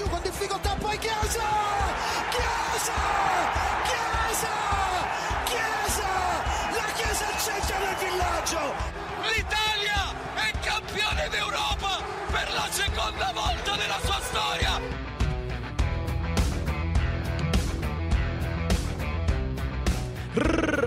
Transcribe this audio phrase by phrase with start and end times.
[0.00, 1.44] giù con difficoltà, poi Chiesa!
[2.30, 2.98] Chiesa!
[3.84, 4.54] Chiesa!
[5.44, 6.08] Chiesa!
[6.72, 8.60] La Chiesa al centro del villaggio!
[9.28, 14.09] L'Italia è campione d'Europa per la seconda volta nella sua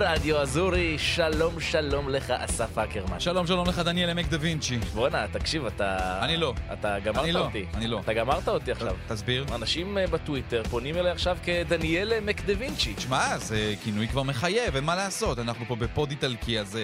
[0.03, 3.19] רדיו אזורי, שלום שלום לך, אסף אקרמן.
[3.19, 4.77] שלום, שלום לך, דניאל עמק דה וינצ'י.
[4.93, 6.19] בואנה, תקשיב, אתה...
[6.21, 6.53] אני לא.
[6.73, 7.65] אתה גמרת אני לא, אותי.
[7.73, 7.99] אני לא.
[7.99, 8.95] אתה גמרת אותי עכשיו.
[9.07, 9.45] תסביר.
[9.55, 12.93] אנשים אה, בטוויטר פונים אליי עכשיו כדניאל מקדווינצ'י.
[12.93, 15.39] תשמע, זה כינוי כבר מחייב, אין מה לעשות.
[15.39, 16.79] אנחנו פה בפוד איטלקי, אז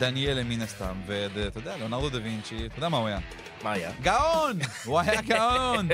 [0.00, 3.18] זה דניאל מן הסתם, ואתה יודע, ליאונרדו דה וינצ'י, אתה יודע מה הוא היה?
[3.62, 3.92] מה היה?
[4.02, 4.58] גאון!
[4.84, 5.88] הוא היה גאון!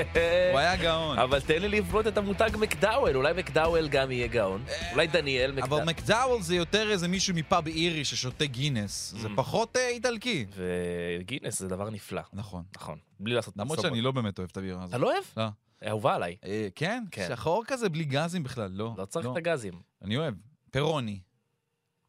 [0.51, 1.19] הוא היה גאון.
[1.19, 4.63] אבל תן לי לבנות את המותג מקדאוול, אולי מקדאוול גם יהיה גאון.
[4.91, 5.79] אולי דניאל מקדאוול.
[5.81, 9.13] אבל מקדאוול זה יותר איזה מישהו מפאב אירי ששותה גינס.
[9.17, 9.31] זה Mm.
[9.35, 10.45] פחות אה, איטלקי.
[10.55, 12.21] וגינס זה דבר נפלא.
[12.33, 12.63] נכון.
[12.75, 12.97] נכון.
[13.19, 13.53] בלי לעשות...
[13.57, 13.79] למרות.
[13.81, 14.89] שאני לא באמת אוהב את הבירה הזאת.
[14.89, 15.23] אתה לא אוהב?
[15.37, 15.45] לא.
[15.87, 16.35] אהובה עליי.
[16.45, 17.03] אה, כן?
[17.11, 17.27] כן.
[17.29, 18.93] שחור כזה בלי גזים בכלל, לא.
[18.97, 19.73] לא צריך את הגזים.
[20.03, 20.33] אני אוהב.
[20.71, 21.19] פרוני.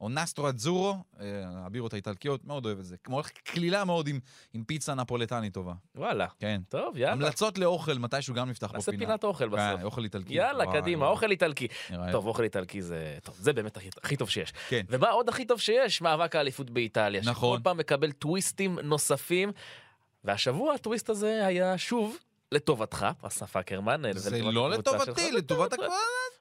[0.01, 2.97] או נסטרו אדזורו, אה, הבירות האיטלקיות, מאוד אוהב את זה.
[3.05, 4.21] כמו קלילה מאוד עם,
[4.55, 5.75] עם פיצה נפולטנית טובה.
[5.95, 6.27] וואלה.
[6.39, 6.61] כן.
[6.69, 7.13] טוב, יאללה.
[7.13, 8.93] המלצות לאוכל, מתישהו גם נפתח פה נעשה.
[8.93, 9.79] פינת אוכל בסוף.
[9.79, 10.35] כן, אוכל איטלקי.
[10.35, 11.13] יאללה, וואי, קדימה, וואי.
[11.13, 11.69] אוכל איטלקי.
[12.13, 13.19] טוב, אוכל איטלקי זה...
[13.23, 14.53] טוב, זה באמת הכי, הכי טוב שיש.
[14.69, 14.85] כן.
[14.89, 16.03] ומה עוד הכי טוב שיש?
[16.03, 17.21] מאבק האליפות באיטליה.
[17.25, 17.57] נכון.
[17.57, 19.53] שכל פעם מקבל טוויסטים נוספים.
[20.25, 22.17] והשבוע הטוויסט הזה היה שוב
[22.53, 24.03] לטובתך, אסף אקרמן.
[24.15, 25.87] זה לא לטובתי, לטובת הכלל.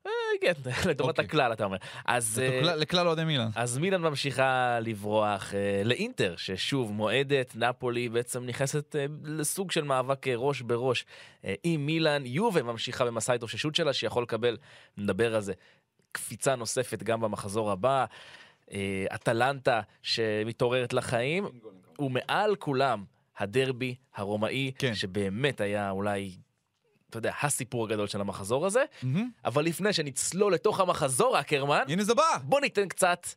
[0.06, 0.54] אה, כן,
[0.90, 1.26] לטובת אוקיי.
[1.26, 1.78] הכלל, אתה אומר.
[2.06, 2.42] אז...
[2.44, 3.50] אה, לכלל- אוהדי מילאן.
[3.56, 10.28] אז מילאן ממשיכה לברוח אה, לאינטר, ששוב מועדת, נפולי בעצם נכנסת אה, לסוג של מאבק
[10.28, 11.06] אה, ראש בראש
[11.46, 12.26] אה, עם מילאן.
[12.26, 14.58] יובה ממשיכה במסע ההתאוששות שלה, שיכול לקבל,
[14.98, 15.54] נדבר על זה,
[16.12, 18.06] קפיצה נוספת גם במחזור הבא.
[18.72, 21.48] אה, אטלנטה שמתעוררת לחיים,
[22.00, 23.04] ומעל כולם
[23.38, 24.96] הדרבי הרומאי, כן.
[24.96, 26.32] שבאמת היה אולי,
[27.10, 28.84] אתה יודע, הסיפור הגדול של המחזור הזה.
[29.04, 29.30] מהמם.
[29.46, 32.38] אבל לפני שנצלול לתוך המחזור, אקרמן, הנה זה בא!
[32.44, 33.28] בוא ניתן קצת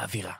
[0.00, 0.32] אווירה.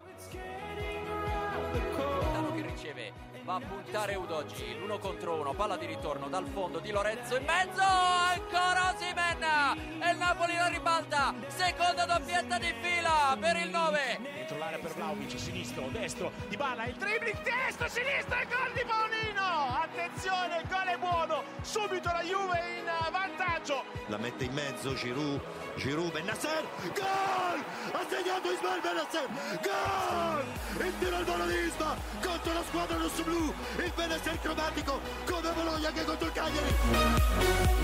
[3.49, 7.45] Va a puntare Udogi l'uno contro uno palla di ritorno dal fondo di Lorenzo in
[7.47, 14.39] mezzo ancora Osimen e il Napoli la ribalta seconda doppietta di fila per il 9
[14.49, 18.85] dentro l'area per Vlaovic, sinistro, destro, Di Bala, il dribbling, destro, sinistro, il gol di
[18.87, 19.77] Paolino!
[19.83, 23.98] Attenzione, il gol è buono, subito la Juve in vantaggio.
[24.09, 25.41] La mette in mezzo Giroud,
[25.77, 26.65] Giroud, Bennasser,
[26.95, 27.61] gol!
[27.93, 29.29] Ha segnato Ismael Bennasser,
[29.63, 30.87] gol!
[30.87, 33.53] Il tiro al volo di Isma contro la squadra rosso-blu,
[33.85, 37.77] il Bennasser cromatico come Bologna che contro il Cagliari.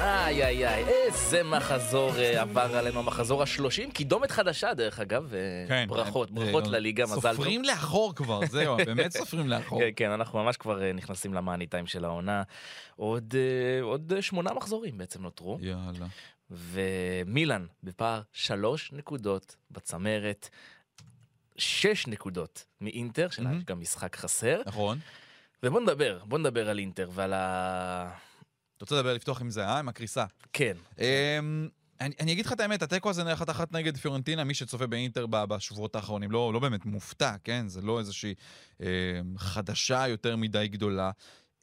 [0.00, 5.38] איי איי איי, איזה מחזור אה, עבר עלינו, המחזור השלושים, קידומת חדשה דרך אגב, אה,
[5.68, 5.84] כן.
[5.88, 7.32] ברכות, אה, ברכות אה, לליגה, מזל טוב.
[7.32, 9.78] סופרים לאחור כבר, זהו, באמת סופרים לאחור.
[9.80, 12.42] כן, כן, אנחנו ממש כבר אה, נכנסים למאני טיים של העונה.
[12.96, 16.06] עוד אה, עוד שמונה מחזורים בעצם נותרו, יאללה.
[16.50, 20.48] ומילאן בפער שלוש נקודות בצמרת,
[21.56, 23.58] שש נקודות מאינטר, שלה מהמם.
[23.58, 24.62] יש גם משחק חסר.
[24.66, 24.98] נכון.
[25.62, 28.14] ובוא נדבר, בוא נדבר על אינטר ועל ה...
[28.76, 29.78] אתה רוצה לדבר, לפתוח עם זה, אה?
[29.78, 30.24] עם הקריסה.
[30.52, 31.68] כן, אמ,
[32.00, 35.26] אני, אני אגיד לך את האמת, התיקו הזה נערך אחת נגד פיורנטינה, מי שצופה באינטר
[35.26, 37.68] בשבועות האחרונים לא, לא באמת מופתע, כן?
[37.68, 38.34] זה לא איזושהי
[38.80, 38.86] אמ,
[39.38, 41.10] חדשה יותר מדי גדולה.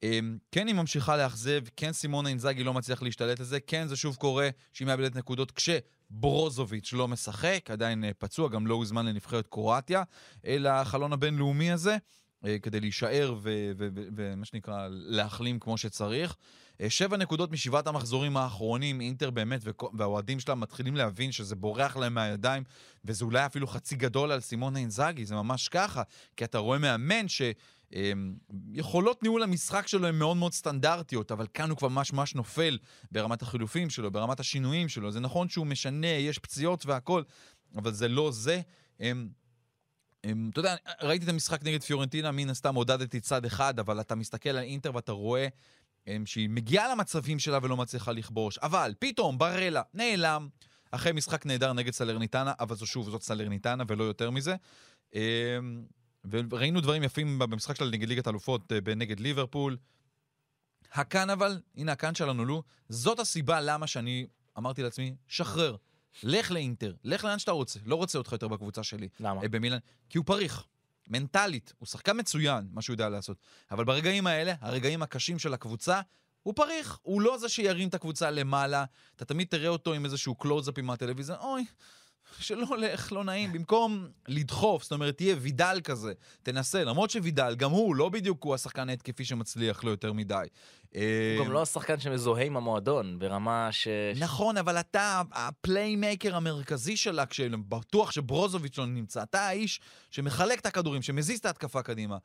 [0.04, 3.96] אמ, כן, היא ממשיכה לאכזב, כן, סימונה אינזאגי לא מצליח להשתלט על זה, כן, זה
[3.96, 9.48] שוב קורה שהיא מאבדת נקודות כשברוזוביץ' לא משחק, עדיין אה, פצוע, גם לא הוזמן לנבחרת
[9.48, 10.04] קרואטיה,
[10.46, 11.98] אלא החלון הבינלאומי הזה.
[12.46, 16.36] אה, כדי להישאר ומה שנקרא להחלים כמו שצריך.
[16.82, 19.62] אה, שבע נקודות משבעת המחזורים האחרונים, אינטר באמת,
[19.94, 22.64] והאוהדים שלה מתחילים להבין שזה בורח להם מהידיים,
[23.06, 26.02] וזה אולי אפילו חצי גדול על סימונה אינזאגי, זה ממש ככה,
[26.38, 27.42] כי אתה רואה מאמן ש...
[27.94, 28.36] אמ,
[29.22, 32.78] ניהול המשחק שלו הן מאוד מאוד סטנדרטיות, אבל כאן הוא כבר ממש ממש נופל
[33.12, 35.12] ברמת החילופים שלו, ברמת השינויים שלו.
[35.12, 37.24] זה נכון שהוא משנה, יש פציעות והכל,
[37.76, 38.62] אבל זה לא זה.
[39.00, 39.30] אמ,
[40.26, 44.16] אמ, אתה יודע, ראיתי את המשחק נגד פיורנטינה, מן הסתם עודדתי צד אחד, אבל אתה
[44.16, 45.48] מסתכל על אינטר ואתה רואה
[46.26, 48.58] שהיא מגיעה למצבים שלה ולא מצליחה לכבוש.
[48.58, 50.50] אבל פתאום ברלה נעלם,
[50.92, 54.56] אחרי משחק נהדר נגד סלרניטנה, אבל זו שוב, זאת סלרניטנה ולא יותר מזה.
[55.14, 55.20] אמ,
[56.30, 59.78] וראינו דברים יפים במשחק שלה נגד ליגת אלופות, אה, נגד ליברפול.
[60.94, 64.28] הקאן אבל, הנה הקאן שלנו, לו, זאת הסיבה למה שאני
[64.58, 65.76] אמרתי לעצמי, שחרר,
[66.24, 69.10] לך לאינטר, לך לאן שאתה רוצה, לא רוצה אותך יותר בקבוצה שלי.
[69.20, 69.42] למה?
[69.42, 70.64] אה, במילאן, כי הוא פריך.
[71.08, 73.38] מנטלית, הוא שחקן מצוין, מה שהוא יודע לעשות.
[73.72, 76.02] אבל ברגעים האלה, הרגעים הקשים של הקבוצה,
[76.44, 77.00] הוא פריך.
[77.02, 78.86] הוא לא זה שירים את הקבוצה למעלה.
[79.16, 81.66] אתה תמיד תראה אותו עם איזשהו קלוז-אפ עם הטלוויזיה, אוי,
[82.40, 86.14] שלא הולך, לא נעים, במקום לדחוף, זאת אומרת, תהיה וידל כזה,
[86.44, 90.48] תנסה, למרות שוידל, גם הוא, לא בדיוק הוא השחקן ההתקפי שמצליח לו יותר מדי.
[90.94, 93.88] הוא גם לא השחקן שמזוהה עם המועדון, ברמה ש...
[94.20, 99.24] נכון, אבל אתה ה playmaker המרכזי שלה, כשבטוח שברוזוביץ' לא נמצא.
[99.24, 99.80] אתה האיש
[100.12, 102.18] שמחלק את הכדורים, שמזיז את ההתקפה קדימה.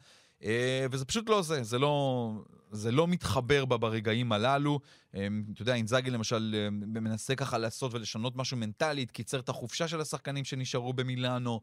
[0.44, 2.32] אה, וזה פשוט לא זה, זה לא,
[2.70, 4.80] זה לא מתחבר בה ברגעים הללו.
[5.14, 9.88] אה, אתה יודע, אינזאגי למשל אה, מנסה ככה לעשות ולשנות משהו מנטלית, קיצר את החופשה
[9.88, 11.60] של השחקנים שנשארו במילאנו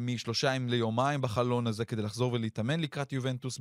[0.00, 3.60] משלושה ימים ליומיים בחלון הזה, כדי לחזור ולהתאמן לקראת יובנטוס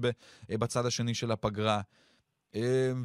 [0.49, 1.81] בצד השני של הפגרה.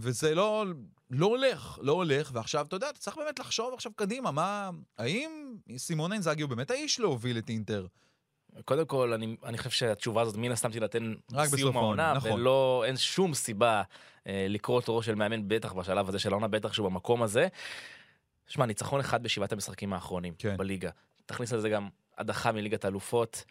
[0.00, 0.64] וזה לא,
[1.10, 5.54] לא הולך, לא הולך, ועכשיו, אתה יודע, אתה צריך באמת לחשוב עכשיו קדימה, מה, האם
[5.76, 7.86] סימון אינזאגי הוא באמת האיש להוביל את אינטר?
[8.64, 12.32] קודם כל, אני, אני חושב שהתשובה הזאת מן הסתם תינתן בסיום העונה, נכון.
[12.32, 13.82] ולא, אין שום סיבה
[14.26, 17.48] אה, לקרוא את ראש של מאמן, בטח בשלב הזה של העונה, בטח שהוא במקום הזה.
[18.46, 20.56] שמע, ניצחון אחד בשבעת המשחקים האחרונים כן.
[20.56, 20.90] בליגה.
[21.26, 21.88] תכניס לזה גם
[22.18, 23.44] הדחה מליגת האלופות.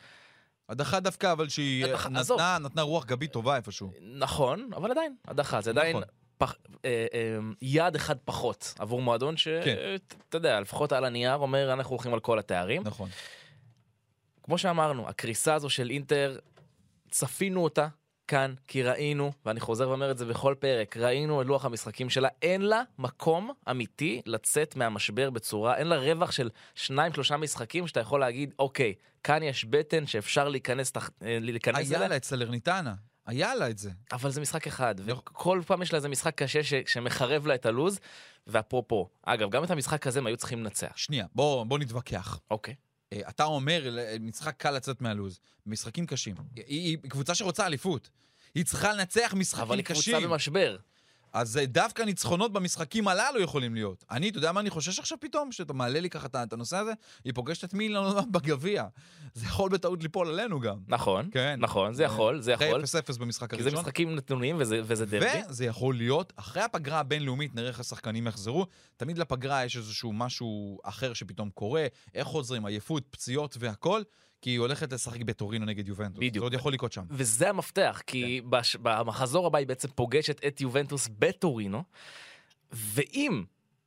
[0.69, 2.39] הדחה דווקא, אבל שהיא הדחה, עזוב.
[2.39, 3.91] נתנה, נתנה רוח גבית טובה איפשהו.
[4.01, 6.03] נכון, אבל עדיין, הדחה, זה עדיין נכון.
[6.37, 6.55] פח,
[6.85, 9.95] אה, אה, יעד אחד פחות עבור מועדון שאתה כן.
[10.33, 12.81] יודע, לפחות על הנייר אומר, אנחנו הולכים על כל התארים.
[12.85, 13.09] נכון.
[14.43, 16.39] כמו שאמרנו, הקריסה הזו של אינטר,
[17.11, 17.87] צפינו אותה
[18.27, 22.29] כאן, כי ראינו, ואני חוזר ואומר את זה בכל פרק, ראינו את לוח המשחקים שלה,
[22.41, 27.99] אין לה מקום אמיתי לצאת מהמשבר בצורה, אין לה רווח של שניים, שלושה משחקים שאתה
[27.99, 28.93] יכול להגיד, אוקיי,
[29.23, 31.09] כאן יש בטן שאפשר להיכנס, תח...
[31.21, 32.93] אה, להיכנס היה אליה, לה את סלרניטנה,
[33.25, 33.91] היה לה את זה.
[34.11, 35.13] אבל זה משחק אחד, נכון.
[35.13, 36.73] וכל פעם יש לה איזה משחק קשה ש...
[36.87, 37.99] שמחרב לה את הלוז,
[38.47, 40.93] ואפרופו, אגב, גם את המשחק הזה הם היו צריכים לנצח.
[40.95, 42.39] שנייה, בוא, בוא נתווכח.
[42.51, 42.75] אוקיי.
[43.29, 46.35] אתה אומר, ל- משחק קל לצאת מהלוז, משחקים קשים.
[46.55, 48.09] היא, היא קבוצה שרוצה אליפות.
[48.55, 50.13] היא צריכה לנצח משחקים אבל היא קשים.
[50.13, 50.77] קבוצה במשבר.
[51.33, 54.05] אז אה, דווקא ניצחונות במשחקים הללו יכולים להיות.
[54.11, 55.51] אני, אתה יודע מה אני חושש עכשיו פתאום?
[55.51, 56.91] שאתה מעלה לי ככה את הנושא הזה?
[57.23, 58.85] היא פוגשת את מעט בגביע.
[59.33, 60.77] זה יכול בטעות ליפול עלינו גם.
[60.87, 61.59] נכון, כן.
[61.59, 62.83] נכון, זה יכול, זה יכול.
[62.83, 63.79] אחרי 0-0 במשחק כי זה הראשון.
[63.79, 65.25] משחקים נתונים וזה, וזה דרבי.
[65.49, 68.67] וזה יכול להיות, אחרי הפגרה הבינלאומית, נראה איך השחקנים יחזרו.
[68.97, 74.01] תמיד לפגרה יש איזשהו משהו אחר שפתאום קורה, איך חוזרים, עייפות, פציעות והכל,
[74.43, 76.17] כי היא הולכת לשחק בטורינו נגד יובנטוס.
[76.17, 76.43] בדיוק.
[76.43, 77.03] זה עוד יכול לקרות שם.
[77.09, 78.49] וזה המפתח, כי כן.
[78.49, 78.75] בש...
[78.75, 81.83] במחזור הבא היא בעצם פוגשת את יובנטוס בטורינו,
[82.71, 83.43] ואם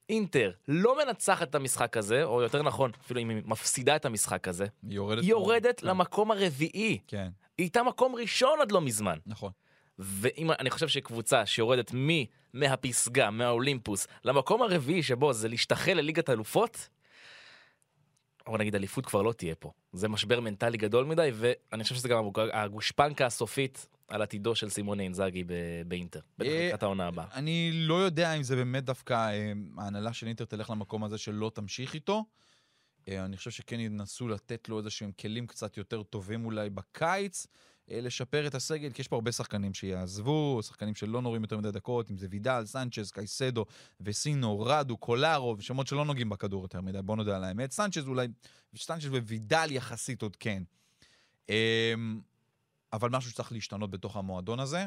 [0.09, 4.49] אינטר לא מנצחת את המשחק הזה, או יותר נכון, אפילו אם היא מפסידה את המשחק
[4.49, 5.23] הזה, היא יורדת.
[5.23, 5.87] היא יורדת כן.
[5.87, 6.99] למקום הרביעי.
[7.07, 9.19] כן, היא הייתה מקום ראשון עד לא מזמן.
[9.27, 9.51] נכון.
[9.99, 12.09] ואם אני חושב שקבוצה שיורדת מ...
[12.55, 16.89] מהפסגה, מהאולימפוס, למקום הרביעי שבו זה להשתחל לליגת אלופות,
[18.47, 19.73] אבל נגיד אליפות כבר לא תהיה פה.
[19.97, 25.01] זה משבר מנטלי גדול מדי, ואני חושב שזה גם הגושפנקה הסופית על עתידו של סימון
[25.01, 25.45] אינזאגי
[25.87, 26.21] באינטר.
[26.39, 27.27] בטח אה, לקראת העונה הבאה.
[27.35, 31.51] אני לא יודע אם זה באמת דווקא אה, ההנהלה של אינטר תלך למקום הזה שלא
[31.55, 32.25] תמשיך איתו.
[33.09, 37.47] אה, אני חושב שכן ינסו לתת לו איזה שהם כלים קצת יותר טובים אולי בקיץ,
[37.91, 41.71] אה, לשפר את הסגל, כי יש פה הרבה שחקנים שיעזבו, שחקנים שלא נורים יותר מדי
[41.71, 43.65] דקות, אם זה וידל, סנצ'ז, קייסדו,
[44.01, 47.73] וסינו, רדו, קולארו, שמות שלא נוגעים בכדור יותר מדי, בוא נודה על האמת.
[47.73, 48.27] סנצ'ז אולי,
[48.77, 50.63] סנצ'ז ווידל יחסית עוד כן.
[51.51, 51.95] אה,
[52.93, 54.87] אבל משהו שצריך להשתנות בתוך המועדון הזה.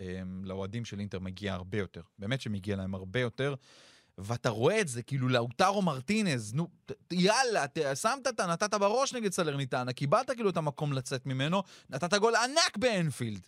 [0.00, 2.02] אמ, לאוהדים של אינטר מגיע הרבה יותר.
[2.18, 3.54] באמת שמגיע להם הרבה יותר.
[4.18, 6.68] ואתה רואה את זה, כאילו לאוטרו מרטינז, נו,
[7.12, 11.62] יאללה, ת- שמת, את ה- נתת בראש נגד סלרניטנה, קיבלת כאילו את המקום לצאת ממנו,
[11.90, 13.40] נתת גול ענק באנפילד.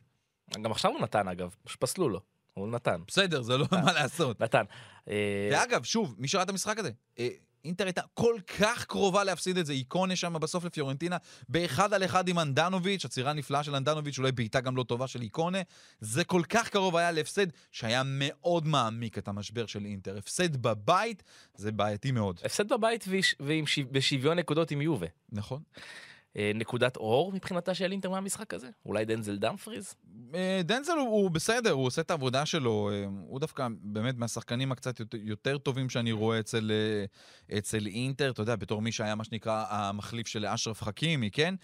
[0.63, 2.21] גם עכשיו הוא נתן אגב, פסלו לו.
[2.55, 4.41] הוא נתן, בסדר, זה לא מה לעשות.
[4.43, 4.63] נתן.
[5.09, 7.29] אה, ואגב, שוב, מי שראה את המשחק הזה, אה,
[7.65, 11.17] אינטר הייתה כל כך קרובה להפסיד את זה, איקונה שם בסוף לפיורנטינה,
[11.49, 15.23] באחד על אחד עם אנדנוביץ', עצירה נפלאה של אנדנוביץ', אולי בעיטה גם לא טובה של
[15.23, 15.59] איקונה,
[16.01, 20.17] זה כל כך קרוב היה להפסד, שהיה מאוד מעמיק את המשבר של אינטר.
[20.19, 21.23] הפסד בבית,
[21.55, 22.41] זה בעייתי מאוד.
[22.45, 25.07] הפסד בבית ויש- ועם בשוויון נקודות עם יובה.
[25.33, 25.63] נכון.
[26.39, 28.69] אה, נקודת אור מבחינתה של אינטר מהמשחק הזה?
[28.87, 29.95] אולי דנזל דמפריז?
[30.35, 34.73] אה, דנזל הוא, הוא בסדר, הוא עושה את העבודה שלו, אה, הוא דווקא באמת מהשחקנים
[34.73, 36.73] הקצת יותר, טובים שאני רואה אצל,
[37.59, 41.55] אצל אינטר, אתה יודע, בתור מי שהיה מה שנקרא המחליף של אשרף חכימי, כן?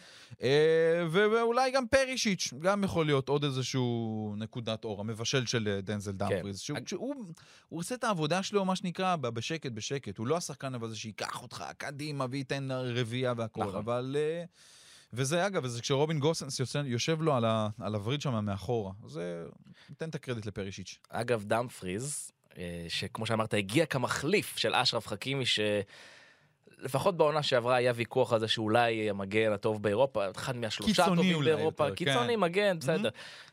[1.11, 6.59] ואולי גם פרישיץ', גם יכול להיות עוד איזשהו נקודת אור, המבשל של דנזל דמפריז.
[6.59, 7.15] שהוא, שהוא
[7.69, 10.19] הוא עושה את העבודה שלו, מה שנקרא, בשקט בשקט.
[10.19, 13.75] הוא לא השחקן אבל זה שייקח אותך קדימה וייתן רביעייה והכל, נכון.
[13.75, 14.17] אבל...
[15.17, 18.93] וזה אגב, וזה כשרובין גוסנס יושב, יושב לו על, ה, על הווריד שם מאחורה.
[19.07, 19.45] זה,
[19.91, 20.99] ניתן את הקרדיט לפרישיץ'.
[21.09, 28.33] אגב, דמפריז, אה, שכמו שאמרת, הגיע כמחליף של אשרף חכימי, שלפחות בעונה שעברה היה ויכוח
[28.33, 32.41] על זה שאולי המגן הטוב באירופה, אחד מהשלושה הטובים באירופה, יותר, קיצוני כן.
[32.41, 33.09] מגן, בסדר.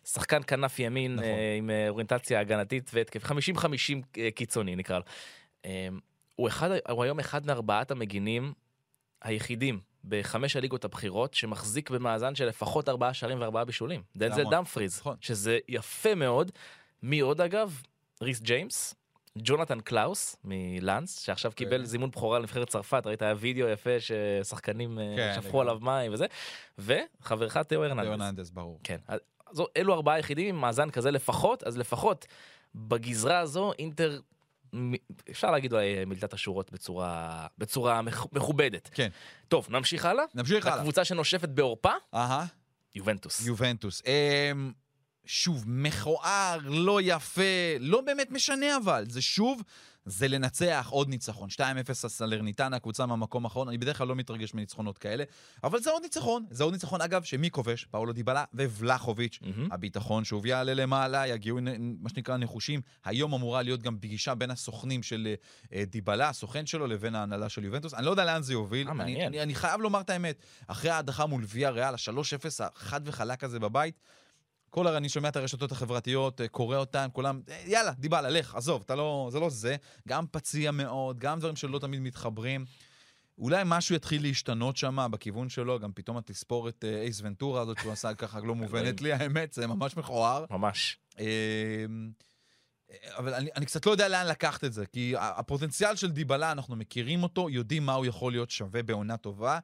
[0.06, 1.26] שחקן כנף ימין נכון.
[1.26, 3.32] אה, עם אה, אוריינטציה הגנתית והתקף, 50-50
[4.18, 5.04] אה, קיצוני נקרא לו.
[6.36, 8.54] הוא, אחד, הוא היום אחד מארבעת המגינים
[9.22, 14.02] היחידים בחמש הליגות הבכירות שמחזיק במאזן של לפחות ארבעה שערים וארבעה בישולים.
[14.16, 14.44] דנזל.
[14.52, 15.16] דמפריס, נכון.
[15.22, 16.52] שזה יפה מאוד.
[17.04, 17.82] מי עוד אגב?
[18.22, 18.96] ריס ג'יימס.
[19.38, 25.14] ג'ונתן קלאוס מלאנס, שעכשיו קיבל זימון בכורה לנבחרת צרפת, ראית היה וידאו יפה ששחקנים אה,
[25.18, 25.62] כן, שפכו לגמרי.
[25.62, 26.26] עליו מים וזה,
[26.80, 28.06] וחברך תיאו הרננדס.
[28.06, 28.80] ליאוננדס, ברור.
[28.84, 32.26] כן, אז אלו ארבעה יחידים עם מאזן כזה לפחות, אז לפחות
[32.76, 34.20] בגזרה הזו אינטר,
[35.32, 38.90] אפשר להגיד אולי מילת השורות בצורה, בצורה מכ- מכובדת.
[38.94, 39.10] כן.
[39.48, 40.24] טוב, נמשיך הלאה.
[40.36, 40.78] נמשיך הלאה.
[40.80, 42.46] הקבוצה שנושפת בעורפה, אהה.
[42.96, 43.46] יובנטוס.
[43.48, 44.02] יובנטוס.
[44.06, 44.72] אמ,
[45.26, 47.42] שוב, מכוער, לא יפה,
[47.80, 49.06] לא באמת משנה אבל.
[49.10, 49.62] זה שוב,
[50.06, 51.50] זה לנצח עוד ניצחון.
[51.50, 53.68] 2-0 הסלרניטנה, קבוצה מהמקום האחרון.
[53.68, 55.24] אני בדרך כלל לא מתרגש מניצחונות כאלה,
[55.64, 56.46] אבל זה עוד ניצחון.
[56.50, 57.86] זה עוד ניצחון, אגב, שמי כובש?
[57.86, 59.40] פאולו דיבלה ובלחוביץ'.
[59.42, 59.72] מהמם.
[59.72, 62.82] הביטחון שוב יעלה למעלה, יגיעו נ- מה שנקרא נחושים.
[63.06, 65.34] היום אמורה להיות גם פגישה בין הסוכנים של
[65.74, 67.94] אה, דיבלה, הסוכן שלו, לבין ההנהלה של יובנטוס.
[67.94, 68.88] אני לא יודע לאן זה יוביל.
[68.88, 69.28] אה, אני.
[69.28, 70.36] אני, אני חייב לומר את האמת.
[70.68, 72.12] אחרי ההדחה מול ויה ריאל, ה-3-0
[72.76, 74.00] החד וחלק הזה בבית,
[74.72, 74.98] כל הר...
[74.98, 78.96] אני שומע את הרשתות החברתיות, אה, קורא אותן, כולם, אה, יאללה, דיבלה, לך, עזוב, אתה
[78.96, 79.76] לא, זה לא זה.
[80.08, 82.66] גם פציע מאוד, גם דברים שלא תמיד מתחברים.
[83.38, 87.92] אולי משהו יתחיל להשתנות שם בכיוון שלו, גם פתאום התספורת אה, אייס ונטורה הזאת שהוא
[87.92, 90.46] עשה ככה לא מובנת לי, האמת, זה ממש מכוער.
[90.50, 90.98] ממש.
[91.20, 91.26] אמ,
[93.06, 96.76] אבל אני, אני קצת לא יודע לאן לקחת את זה, כי הפוטנציאל של דיבלה, אנחנו
[96.76, 99.60] מכירים אותו, יודעים מה הוא יכול להיות שווה בעונה טובה,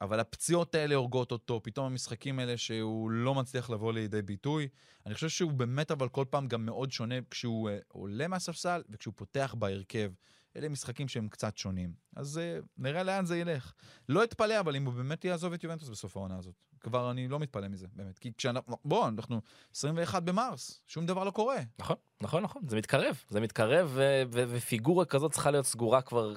[0.00, 4.68] אבל הפציעות האלה הורגות אותו, פתאום המשחקים האלה שהוא לא מצליח לבוא לידי ביטוי.
[5.06, 9.14] אני חושב שהוא באמת אבל כל פעם גם מאוד שונה כשהוא uh, עולה מהספסל וכשהוא
[9.16, 10.12] פותח בהרכב.
[10.56, 11.92] אלה משחקים שהם קצת שונים.
[12.16, 13.72] אז uh, נראה לאן זה ילך.
[14.08, 16.54] לא אתפלא, אבל אם הוא באמת יעזוב את יובנטוס בסוף העונה הזאת.
[16.80, 18.18] כבר אני לא מתפלא מזה, באמת.
[18.18, 19.40] כי כשאנחנו, בוא, אנחנו
[19.74, 21.58] 21 במרס, שום דבר לא קורה.
[21.78, 22.62] נכון, נכון, נכון.
[22.68, 23.22] זה מתקרב.
[23.28, 26.34] זה מתקרב, ו- ו- ופיגורה כזאת צריכה להיות סגורה כבר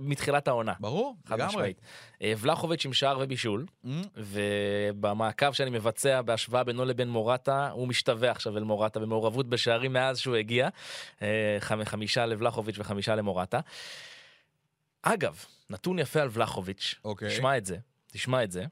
[0.00, 0.72] מתחילת העונה.
[0.80, 1.72] ברור, לגמרי.
[2.22, 8.30] אה, ולחוביץ' עם שער ובישול, Mm, ובמעקב שאני מבצע בהשוואה בינו לבין מורטה, הוא משתווה
[8.30, 10.68] עכשיו אל מורטה במעורבות בשערים מאז שהוא הגיע.
[11.22, 11.28] אה,
[11.60, 13.60] חמ- חמישה לבלחוביץ' וחמישה למורטה.
[15.02, 17.28] אגב, נתון יפה על ולחוביץ', אוקיי.
[17.28, 17.76] תשמע את זה,
[18.12, 18.64] תשמע את זה.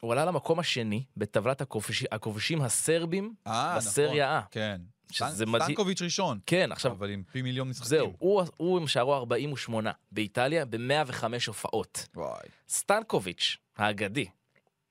[0.00, 4.48] הוא עלה למקום השני בטבלת הכובש- הכובשים הסרבים אה, בסריה A.
[4.50, 4.80] כן.
[5.10, 5.64] שזה מדהים.
[5.64, 6.38] סטנקוביץ' ראשון.
[6.46, 7.88] כן, עכשיו, אבל עם פי מיליון משחקים.
[7.88, 12.06] זהו, הוא, הוא עם שערו 48 באיטליה ב-105 הופעות.
[12.14, 12.48] וואי.
[12.68, 14.26] סטנקוביץ', האגדי,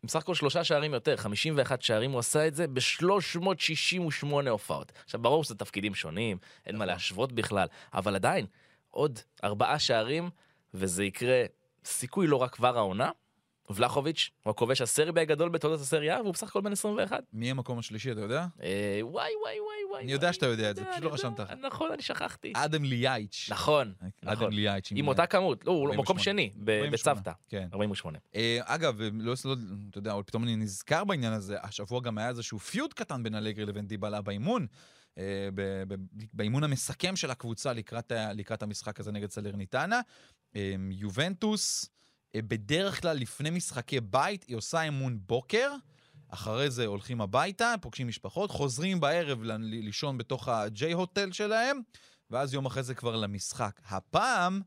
[0.06, 4.92] עם סך הכל שלושה שערים יותר, 51 שערים, הוא עשה את זה ב-368 הופעות.
[5.06, 8.46] עכשיו, ברור שזה תפקידים שונים, אין מה להשוות בכלל, אבל עדיין,
[8.92, 10.30] עוד ארבעה שערים,
[10.74, 11.44] וזה יקרה,
[11.86, 13.10] סיכוי לא רק כבר העונה.
[13.70, 17.24] ולחוביץ' הוא הכובש הסרבי הגדול בתולדות הסריה, והוא בסך הכל בן 21.
[17.34, 18.48] מי המקום השלישי, אתה יודע?
[18.64, 20.04] אה, וואי וואי וואי וואי.
[20.04, 21.40] אני יודע שאתה יודע את זה, פשוט לא רשמת.
[21.62, 22.54] נכון, אני שכחתי.
[22.56, 23.48] אדם ליאייץ'.
[23.52, 24.54] נכון, אדם נכון.
[24.54, 24.90] ליאייץ'.
[24.96, 26.04] עם אותה כמות, לא, הוא 48.
[26.04, 26.92] מקום שני, ב- 48.
[26.92, 27.32] בצוותא.
[27.50, 27.68] כן.
[27.74, 28.18] 48.
[28.36, 29.56] אה, אגב, לא, לא,
[29.90, 33.36] אתה יודע, אבל פתאום אני נזכר בעניין הזה, השבוע גם היה איזשהו פיוט קטן בין
[33.36, 34.68] אלגרי לבין דיבלה באימון.
[35.18, 35.50] אה,
[36.34, 40.02] באימון המסכם של הקבוצה לקראת, המשחק הזה נגד סלרניטנה.
[40.56, 41.90] אה, יובנטוס, אה,
[42.42, 45.72] בדרך כלל לפני משחקי בית, היא עושה אימון בוקר,
[46.30, 51.80] אחרי זה הולכים הביתה, פוגשים משפחות, חוזרים בערב ל- לישון בתוך הג'יי הוטל שלהם,
[52.32, 53.82] ואז יום אחרי זה כבר למשחק.
[53.90, 54.62] הפעם...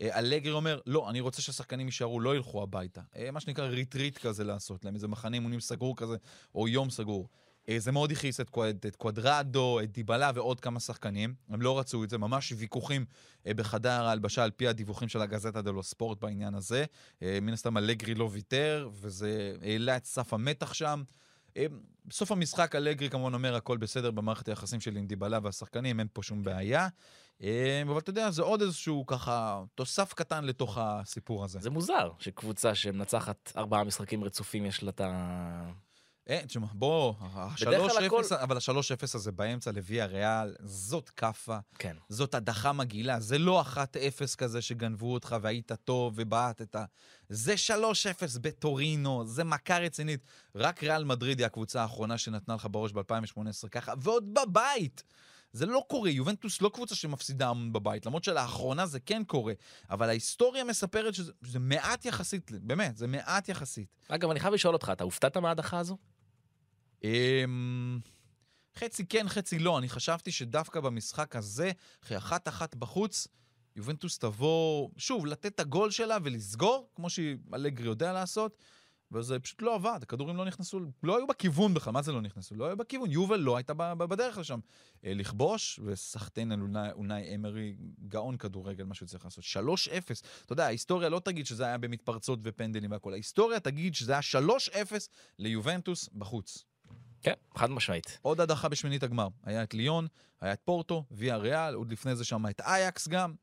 [0.00, 3.00] אה, אלגרי אומר, לא, אני רוצה שהשחקנים יישארו, לא ילכו הביתה.
[3.16, 6.16] אה, מה שנקרא retreat כזה לעשות להם, איזה מחנה אימונים סגור כזה,
[6.54, 7.28] או יום סגור.
[7.68, 11.34] אה, זה מאוד הכעיס את, קווד- את קוודרדו, את דיבלה ועוד כמה שחקנים.
[11.48, 13.04] הם לא רצו את זה, ממש ויכוחים
[13.46, 16.84] אה, בחדר ההלבשה על פי הדיווחים של הגזטה דלו ספורט בעניין הזה.
[17.22, 21.02] אה, מן הסתם אלגרי לא ויתר, וזה העלה את סף המתח שם.
[22.04, 26.22] בסוף המשחק אלגרי כמובן אומר הכל בסדר במערכת היחסים שלי עם דיבלה והשחקנים, אין פה
[26.22, 26.88] שום בעיה.
[27.40, 31.58] אבל אתה יודע, זה עוד איזשהו ככה תוסף קטן לתוך הסיפור הזה.
[31.60, 35.70] זה מוזר שקבוצה שמנצחת ארבעה משחקים רצופים יש לה את ה...
[36.26, 37.14] אין, תשמע, בוא,
[37.66, 41.96] בדרך כלל הכל- ה-3-0, אבל ה-3-0 הזה באמצע לוויה ריאל, זאת כאפה, כן.
[42.08, 43.76] זאת הדחה מגעילה, זה לא 1-0
[44.38, 46.76] כזה שגנבו אותך והיית טוב ובעטת.
[47.28, 50.20] זה 3-0 בטורינו, זה מכה רצינית.
[50.54, 55.02] רק ריאל מדריד היא הקבוצה האחרונה שנתנה לך בראש ב-2018 ככה, ועוד בבית.
[55.52, 59.52] זה לא קורה, יובנטוס לא קבוצה שמפסידה המון בבית, למרות שלאחרונה זה כן קורה,
[59.90, 63.96] אבל ההיסטוריה מספרת שזה שזה מעט יחסית, באמת, זה מעט יחסית.
[64.08, 65.96] אגב, אני חייב לשאול אותך, אתה הופתעת מההדחה הזו?
[67.04, 67.98] אמ,
[68.78, 69.78] חצי כן, חצי לא.
[69.78, 71.70] אני חשבתי שדווקא במשחק הזה,
[72.04, 73.28] אחרי אחת-אחת בחוץ,
[73.76, 78.56] יובנטוס תבוא, שוב, לתת את הגול שלה ולסגור, כמו שאלגרי יודע לעשות,
[79.12, 82.54] וזה פשוט לא עבד, הכדורים לא נכנסו, לא היו בכיוון בכלל, מה זה לא נכנסו?
[82.54, 84.60] לא היו בכיוון, יובל לא הייתה בדרך לשם.
[85.04, 87.76] אה, לכבוש, וסחטיין על אונאי- אונאי אמרי,
[88.08, 89.44] גאון כדורגל, מה שהוא צריך לעשות.
[89.44, 90.22] 3-0.
[90.44, 95.08] אתה יודע, ההיסטוריה לא תגיד שזה היה במתפרצות ופנדלים והכל, ההיסטוריה תגיד שזה היה 3-0
[95.38, 96.64] ליובנטוס בחוץ.
[97.24, 98.18] כן, חד משמעית.
[98.22, 99.28] עוד הדחה בשמינית הגמר.
[99.44, 100.06] היה את ליון,
[100.40, 103.34] היה את פורטו, ויה ריאל, עוד לפני זה שם את אייקס גם.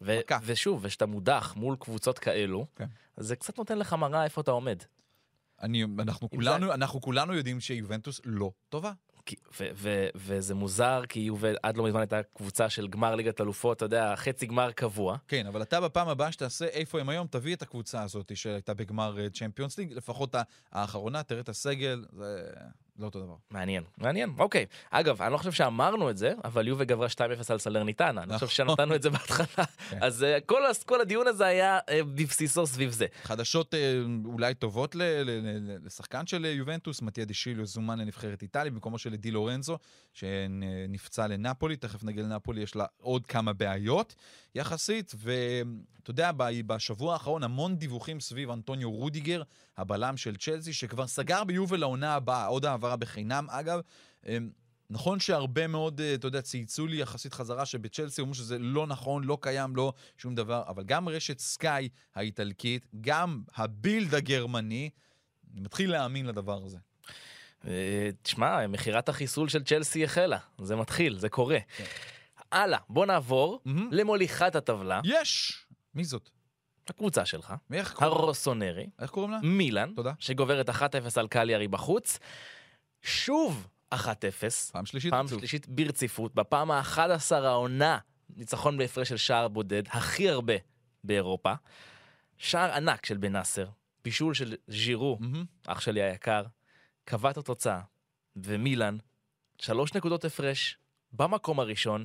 [0.00, 0.38] ו- מכה.
[0.44, 2.86] ושוב, וכשאתה מודח מול קבוצות כאלו, כן.
[3.16, 4.78] זה קצת נותן לך מראה איפה אתה עומד.
[5.62, 8.92] אני, אנחנו, כולנו, אנחנו כולנו יודעים שיובנטוס לא טובה.
[9.26, 13.40] כי- ו- ו- וזה מוזר, כי יובל עד לא מזמן הייתה קבוצה של גמר ליגת
[13.40, 15.16] אלופות, אתה יודע, חצי גמר קבוע.
[15.28, 19.28] כן, אבל אתה בפעם הבאה שתעשה איפה הם היום, תביא את הקבוצה הזאת שהייתה בגמר
[19.28, 20.34] צ'מפיונס ליג, לפחות
[20.72, 22.50] האחרונה, תראה את הסגל, זה
[22.98, 23.34] לא אותו דבר.
[23.50, 24.66] מעניין, מעניין, אוקיי.
[24.90, 28.62] אגב, אני לא חושב שאמרנו את זה, אבל יובה גברה 2-0 על סלרניטנה, אני חושב
[28.62, 28.76] נכון.
[28.76, 29.64] שנתנו את זה בהתחלה.
[29.90, 29.98] כן.
[30.00, 30.38] אז אה,
[30.86, 33.06] כל הדיון הזה היה אה, בבסיסו סביב זה.
[33.22, 34.96] חדשות אה, אולי טובות
[35.84, 39.78] לשחקן של יובנטוס, מתיה דישיליו זומן לנבחרת איטליה במקומו של די לורנזו,
[40.12, 44.14] שנפצע לנפולי, תכף נגיע לנפולי, יש לה עוד כמה בעיות
[44.54, 46.30] יחסית, ואתה יודע,
[46.66, 49.42] בשבוע האחרון המון דיווחים סביב אנטוניו רודיגר,
[49.76, 53.46] הבלם של צ'לסי, שכבר סגר ביובל לעונה הבאה, עוד העברה בחינם.
[53.50, 53.80] אגב,
[54.26, 54.38] אה,
[54.90, 59.24] נכון שהרבה מאוד, אה, אתה יודע, צייצו לי יחסית חזרה שבצ'לסי אמרו שזה לא נכון,
[59.24, 64.90] לא קיים, לא שום דבר, אבל גם רשת סקאי האיטלקית, גם הבילד הגרמני,
[65.52, 66.78] אני מתחיל להאמין לדבר הזה.
[67.66, 71.58] אה, תשמע, מכירת החיסול של צ'לסי החלה, זה מתחיל, זה קורה.
[71.76, 71.84] כן.
[72.52, 73.60] הלאה, בוא נעבור.
[73.90, 75.64] למוליכת הטבלה, יש!
[75.94, 76.30] מי זאת?
[76.88, 77.54] הקבוצה שלך?
[77.98, 79.38] הרוסונרי, איך קוראים לה?
[79.42, 80.12] מילאן, תודה.
[80.18, 80.72] שגוברת 1-0
[81.16, 82.18] על קליארי בחוץ,
[83.04, 83.96] שוב 1-0,
[84.72, 85.10] פעם שלישית.
[85.10, 85.38] פעם עצוב.
[85.38, 87.98] שלישית ברציפות, בפעם ה-11 העונה,
[88.36, 90.54] ניצחון בהפרש של שער בודד, הכי הרבה
[91.04, 91.52] באירופה.
[92.38, 93.66] שער ענק של בן נאסר,
[94.04, 95.44] בישול של ז'ירו, מהמם.
[95.66, 96.42] אח שלי היקר,
[97.04, 97.80] קבע את התוצאה,
[98.36, 98.96] ומילאן,
[99.58, 100.78] שלוש נקודות הפרש,
[101.12, 102.04] במקום הראשון.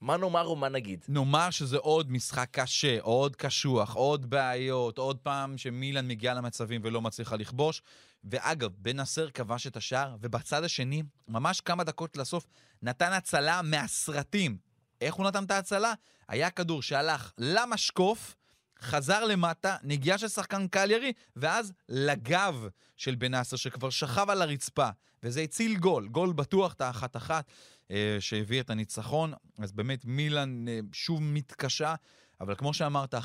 [0.00, 1.04] מה נאמר ומה נגיד?
[1.08, 7.02] נאמר שזה עוד משחק קשה, עוד קשוח, עוד בעיות, עוד פעם שמילן מגיעה למצבים ולא
[7.02, 7.82] מצליחה לכבוש.
[8.30, 12.46] ואגב, בן נאסר כבש את השער, ובצד השני, ממש כמה דקות לסוף,
[12.82, 14.56] נתן הצלה מהסרטים.
[15.00, 15.94] איך הוא נתן את ההצלה?
[16.28, 18.36] היה כדור שהלך למשקוף,
[18.80, 24.88] חזר למטה, נגיעה של שחקן קליירי, ואז לגב של בן נאסר, שכבר שכב על הרצפה.
[25.22, 27.44] וזה הציל גול, גול בטוח, את האחת-אחת,
[27.90, 29.32] אה, שהביא את הניצחון.
[29.58, 31.94] אז באמת מילאן אה, שוב מתקשה,
[32.44, 33.16] אבל כמו שאמרת, 1-0,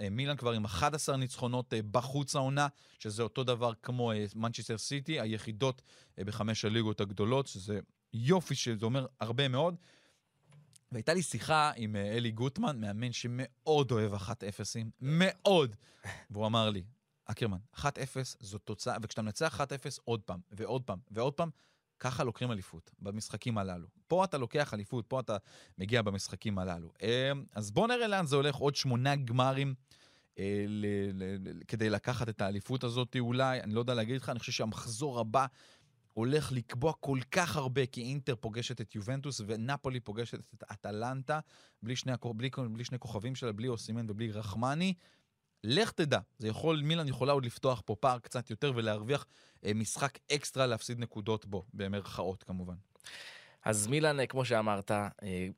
[0.00, 4.78] אה, מילאן כבר עם 11 ניצחונות אה, בחוץ העונה, שזה אותו דבר כמו אה, מנצ'סטר
[4.78, 5.82] סיטי, היחידות
[6.18, 7.80] בחמש הליגות הגדולות, שזה
[8.12, 9.74] יופי, שזה אומר הרבה מאוד.
[10.92, 14.30] והייתה לי שיחה עם אלי גוטמן, מאמן שמאוד אוהב 1-0,
[15.00, 15.76] מאוד.
[16.30, 16.82] והוא אמר לי,
[17.24, 17.84] אקרמן, 1-0
[18.40, 19.64] זו תוצאה, וכשאתה מנצח 1-0
[20.04, 21.50] עוד פעם, ועוד פעם, ועוד פעם,
[22.00, 23.86] ככה לוקחים אליפות במשחקים הללו.
[24.08, 25.36] פה אתה לוקח אליפות, פה אתה
[25.78, 26.92] מגיע במשחקים הללו.
[27.02, 29.74] אה, אז בואו נראה לאן זה הולך, עוד שמונה גמרים
[30.38, 34.28] אה, ל- ל- ל- כדי לקחת את האליפות הזאת אולי, אני לא יודע להגיד לך,
[34.28, 35.46] אני חושב שהמחזור הבא
[36.18, 41.40] הולך לקבוע כל כך הרבה, כי אינטר פוגשת את יובנטוס ונפולי פוגשת את אטלנטה,
[41.82, 44.94] בלי שני, בלי, בלי שני כוכבים שלה, בלי אוסימן ובלי רחמני.
[45.64, 49.26] לך תדע, זה יכול, מילאן יכולה עוד לפתוח פה פער קצת יותר ולהרוויח
[49.64, 52.74] אה, משחק אקסטרה להפסיד נקודות בו, במרכאות כמובן.
[53.64, 55.48] אז מילאן, אה, כמו שאמרת, אה,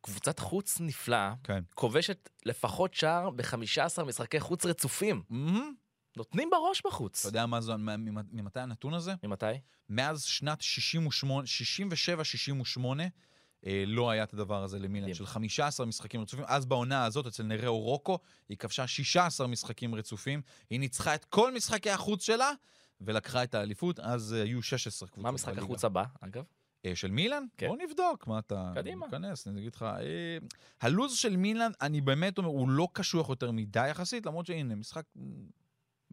[0.00, 1.64] קבוצת חוץ נפלאה, כן.
[1.74, 5.22] כובשת לפחות שער ב-15 משחקי חוץ רצופים.
[5.30, 5.74] מהמם.
[6.16, 7.18] נותנים בראש בחוץ.
[7.20, 9.14] אתה יודע מה זה, ממ- ממתי הנתון הזה?
[9.24, 9.46] ממתי?
[9.88, 13.06] מאז שנת 68, 67-68, אה,
[13.86, 15.14] לא היה את הדבר הזה למילן.
[15.14, 16.44] של 15 משחקים רצופים.
[16.48, 18.18] אז בעונה הזאת, אצל נראו רוקו,
[18.48, 20.42] היא כבשה 16 משחקים רצופים.
[20.70, 22.52] היא ניצחה את כל משחקי החוץ שלה,
[23.00, 24.00] ולקחה את האליפות.
[24.00, 25.62] אז אה, היו 16 קבוצות מה בליגה.
[25.62, 26.44] החוץ הבא, אגב?
[26.84, 27.44] אה, של מילאן?
[27.56, 27.68] כן.
[27.68, 28.72] בוא נבדוק, מה אתה...
[28.74, 29.06] קדימה.
[29.06, 29.82] ניכנס, אני אגיד לך.
[29.82, 30.38] אה,
[30.80, 35.04] הלו"ז של מילאן, אני באמת אומר, הוא לא קשוח יותר מדי יחסית, למרות שהנה, משחק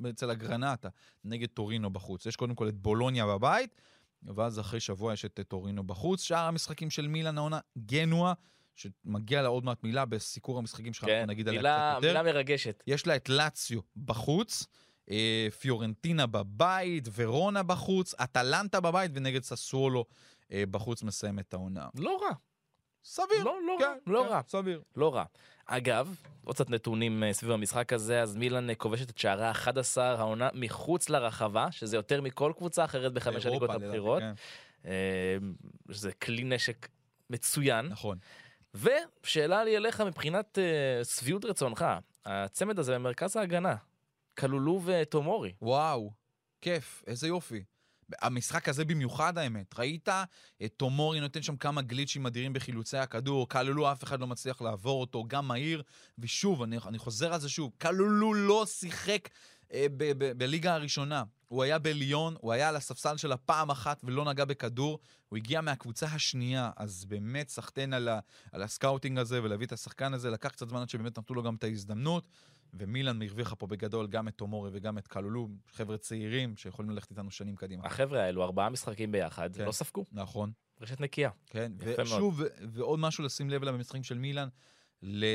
[0.06, 0.90] אה, אצל הגרנטה
[1.24, 2.26] נגד טורינו בחוץ.
[2.26, 3.82] יש קודם כל את בולוניה בבית,
[4.24, 6.22] ואז אחרי שבוע יש את אה, טורינו בחוץ.
[6.22, 8.34] שאר המשחקים של מילאן העונה, גנואה,
[8.76, 12.08] שמגיע לה עוד מעט מילה בסיקור המשחקים שלך, כן, נגיד עליה מילה קצת יותר.
[12.08, 12.84] מילה מרגשת.
[12.88, 14.68] יש לה את לאציו בחוץ,
[15.12, 20.06] אה, פיורנטינה בבית, ורונה בחוץ, אטלנטה בבית, ונגד ססוולו
[20.52, 21.88] אה, בחוץ מסיים את העונה.
[21.96, 22.36] לא רע,
[23.08, 23.44] סביר.
[23.44, 24.42] לא, לא כן, רע, לא כן, רע.
[24.48, 24.82] סביר.
[24.96, 25.24] לא רע.
[25.66, 30.20] אגב, עוד קצת נתונים אה, סביב המשחק הזה, אז מילאן אה, כובשת את שערה 11
[30.20, 34.22] העונה מחוץ לרחבה, שזה יותר מכל קבוצה אחרת בחמש הליגות לדעתי, הבכירות.
[34.22, 34.34] כן.
[34.86, 35.38] אה,
[35.90, 36.88] זה כלי נשק
[37.30, 37.86] מצוין.
[37.86, 38.18] נכון.
[38.74, 41.86] ושאלה לי אליך מבחינת אה, שביעות רצונך,
[42.26, 43.76] הצמד הזה במרכז ההגנה,
[44.38, 45.54] כלולו וטומורי.
[45.62, 46.12] וואו,
[46.62, 47.64] כיף, איזה יופי.
[48.22, 50.10] המשחק הזה במיוחד האמת, ראית
[50.66, 55.02] את תומורי נותן שם כמה גליצ'ים אדירים בחילוצי הכדור, כלולו אף אחד לא מצליח לעבור
[55.02, 55.84] אותו, גם מהיר,
[56.20, 59.30] ושוב, אני, אני חוזר על זה שוב, כלולו לא שיחק
[59.74, 59.86] אה,
[60.38, 61.24] בליגה הראשונה.
[61.48, 65.62] הוא היה בליון, הוא היה על הספסל שלה פעם אחת ולא נגע בכדור, הוא הגיע
[65.62, 68.10] מהקבוצה השנייה, אז באמת סחטיין על,
[68.52, 71.44] על ה scouting הזה ולהביא את השחקן הזה, לקח קצת זמן עד שבאמת נתנו לו
[71.44, 72.28] גם את ההזדמנות.
[72.78, 77.32] ומילן הרוויחה פה בגדול גם את תומורי וגם את קלולו, חבר'ה צעירים שיכולים ללכת איתנו
[77.32, 77.86] שנים קדימה.
[77.86, 79.66] החבר'ה האלו, ארבעה משחקים ביחד, כן.
[79.66, 80.06] לא ספגו.
[80.12, 81.30] נכון, רשת נקייה.
[81.46, 81.72] כן.
[81.78, 84.48] ושוב, ועוד משהו לשים לב אליו במשחקים של מילן,
[85.04, 85.26] ל...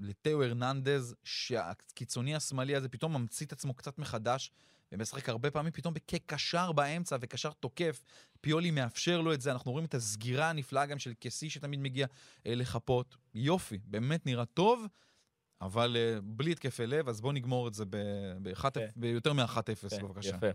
[0.00, 4.50] לתאו הרננדז, שהקיצוני השמאלי הזה פתאום ממציא את עצמו קצת מחדש,
[4.92, 8.02] ומשחק הרבה פעמים פתאום כקשר באמצע וקשר תוקף.
[8.40, 12.06] פיולי מאפשר לו את זה, אנחנו רואים את הסגירה הנפלאה גם של קסי שתמיד מגיע
[12.46, 13.16] אה, לחפות.
[13.34, 14.86] יופי, באמת נראה טוב.
[15.64, 17.96] אבל uh, בלי התקפי לב, אז בואו נגמור את זה ב-.
[18.96, 20.36] ביותר מ-1-0, יפה, בבקשה.
[20.36, 20.46] יפה.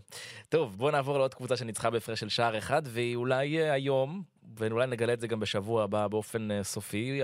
[0.48, 4.22] טוב, בואו נעבור לעוד קבוצה שניצחה בהפרש של שער אחד, והיא אולי אה, היום,
[4.56, 7.20] ואולי נגלה את זה גם בשבוע הבא באופן אה, סופי,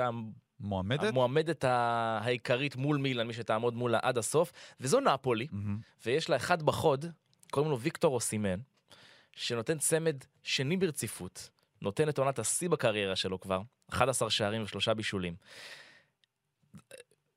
[0.61, 1.03] מועמדת?
[1.03, 5.79] המועמדת העיקרית מול מילן, מי שתעמוד מולה עד הסוף, וזו נפולי, מהמם.
[6.07, 7.07] ויש לה אחד בחוד,
[7.51, 8.59] קוראים לו ויקטור אוסימן,
[9.33, 11.51] שנותן צמד שני ברציפות,
[11.83, 15.35] נותן את עונת השיא בקריירה שלו כבר, 11 שערים ושלושה בישולים.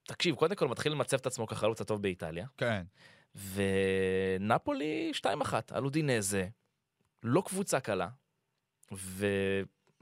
[0.10, 2.84] תקשיב, קודם כל מתחיל למצב את עצמו כחלוץ הטוב באיטליה, כן.
[3.54, 6.48] ונפולי 2-1, על אודינזה,
[7.24, 8.08] לא קבוצה קלה,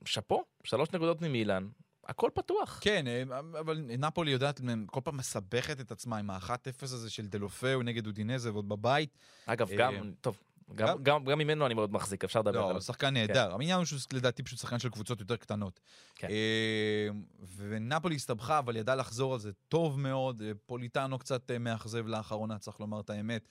[0.04, 1.68] ושאפו, שלוש נקודות ממילן,
[2.04, 2.80] הכל פתוח.
[2.84, 7.84] כן, אה, אבל נפולי יודעת, כל פעם מסבכת את עצמה עם ה-1-0 הזה של דלופאו
[7.84, 9.18] נגד אודינזה ועוד בבית.
[9.46, 10.40] אגב, אה, גם, טוב,
[10.76, 12.76] גם, גם- גם, גם ממנו אני מאוד מחזיק, אפשר לדבר לא, עליו.
[12.76, 13.52] הוא שחקן נהדר.
[13.52, 15.80] העניין הוא שהוא לדעתי פשוט שחקן של קבוצות יותר קטנות.
[16.16, 16.28] כן.
[16.30, 17.08] אה,
[17.58, 20.42] ונפולי הסתבכה, אבל ידע לחזור על זה טוב מאוד.
[20.42, 23.48] אה, פוליטאנו קצת אה, מאכזב לאחרונה, צריך לומר את האמת.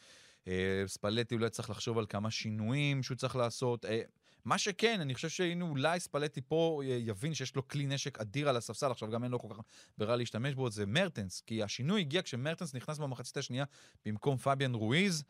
[0.48, 0.52] אה,
[0.86, 3.84] ספלטי אולי צריך לחשוב על כמה שינויים שהוא צריך לעשות.
[3.84, 4.00] אה,
[4.44, 8.56] מה שכן, אני חושב שהנה אולי ספלטי פה יבין שיש לו כלי נשק אדיר על
[8.56, 9.60] הספסל, עכשיו גם אין לו כל כך
[9.98, 11.40] ברירה להשתמש בו, זה מרטנס.
[11.40, 13.64] כי השינוי הגיע כשמרטנס נכנס במחצית השנייה
[14.04, 15.24] במקום פביאן רואיז.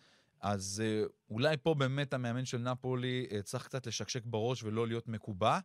[0.47, 5.09] אז אה, אולי פה באמת המאמן של נפולי אה, צריך קצת לשקשק בראש ולא להיות
[5.09, 5.59] מקובע.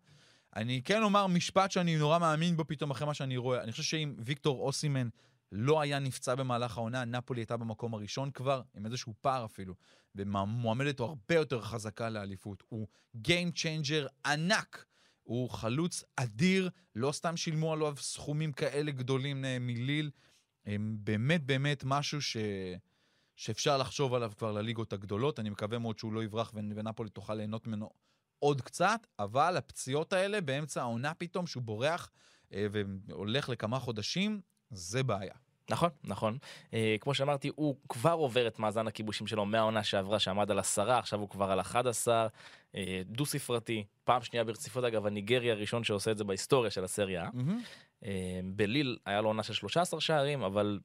[0.56, 3.64] אני כן אומר משפט שאני נורא מאמין בו פתאום אחרי מה שאני רואה.
[3.64, 5.10] אני חושב שאם ויקטור אוסימן
[5.52, 9.76] לא היה נפצע במהלך העונה, נפולי הייתה במקום הראשון כבר, עם איזשהו פער אפילו,
[10.16, 12.64] ומועמדת הוא הרבה יותר חזקה לאליפות.
[12.70, 12.88] הוא
[13.28, 14.86] Game Changer ענק.
[15.24, 20.12] הוא חלוץ אדיר, לא סתם שילמו עליו סכומים כאלה גדולים אה, מליל.
[20.66, 22.38] הם באמת באמת משהו ש...
[23.42, 25.40] שאפשר לחשוב עליו כבר לליגות הגדולות.
[25.40, 27.90] אני מקווה מאוד שהוא לא יברח ונ- ונפולי תוכל ליהנות ממנו
[28.40, 32.12] עוד קצת, אבל הפציעות האלה באמצע העונה פתאום, שהוא בורח
[32.54, 35.34] אה, והולך לכמה חודשים, זה בעיה.
[35.70, 36.38] נכון, נכון.
[36.74, 40.98] אה, כמו שאמרתי, הוא כבר עובר את מאזן הכיבושים שלו מהעונה שעברה, שעמד על עשרה,
[41.00, 42.28] עכשיו הוא כבר על 11,
[42.76, 47.30] אה, דו-ספרתי, פעם שנייה ברציפות, אגב, הניגרי הראשון שעושה את זה בהיסטוריה של הסריה.
[48.06, 50.80] אה, בליל היה לו עונה של 13 שערים, אבל,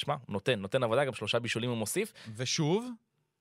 [0.00, 2.90] שמע, נותן, נותן עבודה, גם שלושה בישולים הוא מוסיף, ושוב,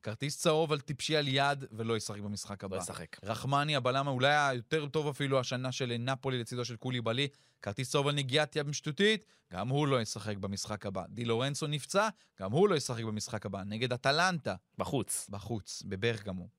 [0.04, 2.78] כרטיס צהוב על טיפשי על יד ולא ישחק במשחק לא הבא.
[2.78, 3.18] ישחק.
[3.24, 7.28] רחמני, הבלם אולי היותר טוב אפילו השנה של נפולי לצידו של קוליבאלי.
[7.62, 11.04] כרטיס צהוב על נגיעת יד שטותית, גם הוא לא ישחק במשחק הבא.
[11.10, 13.64] די לורנצו נפצע, גם הוא לא ישחק במשחק הבא.
[13.64, 15.28] נגד אטלנטה, בחוץ.
[15.30, 16.59] בחוץ, בברגמו.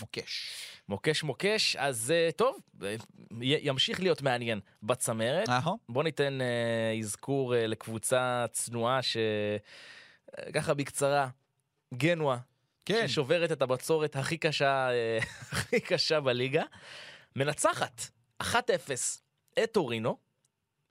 [0.00, 0.50] מוקש.
[0.88, 2.96] מוקש מוקש, אז אה, טוב, אה,
[3.40, 5.48] ימשיך להיות מעניין בצמרת.
[5.88, 11.28] בוא ניתן אה, אזכור לקבוצה צנועה שככה בקצרה,
[11.94, 12.36] גנואה,
[12.84, 13.08] כן.
[13.08, 14.88] ששוברת את הבצורת הכי קשה,
[15.52, 16.64] הכי קשה בליגה,
[17.36, 18.02] מנצחת
[18.42, 18.44] 1-0
[19.62, 20.18] את טורינו,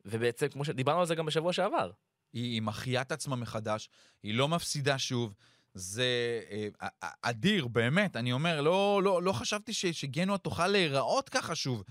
[0.06, 1.92] ובעצם כמו שדיברנו על זה גם בשבוע שעבר.
[2.34, 3.90] היא, היא מחיה את עצמה מחדש,
[4.24, 5.34] היא לא מפסידה שוב.
[5.74, 8.16] זה אה, א- א- אדיר, באמת.
[8.16, 11.84] אני אומר, לא, לא, לא חשבתי ש, שגנוע תוכל להיראות ככה שוב.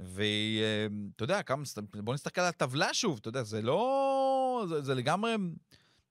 [0.00, 0.86] והיא, אה,
[1.24, 1.40] יודע,
[1.94, 4.64] בוא נסתכל על הטבלה שוב, אתה יודע, זה לא...
[4.68, 5.34] זה, זה לגמרי...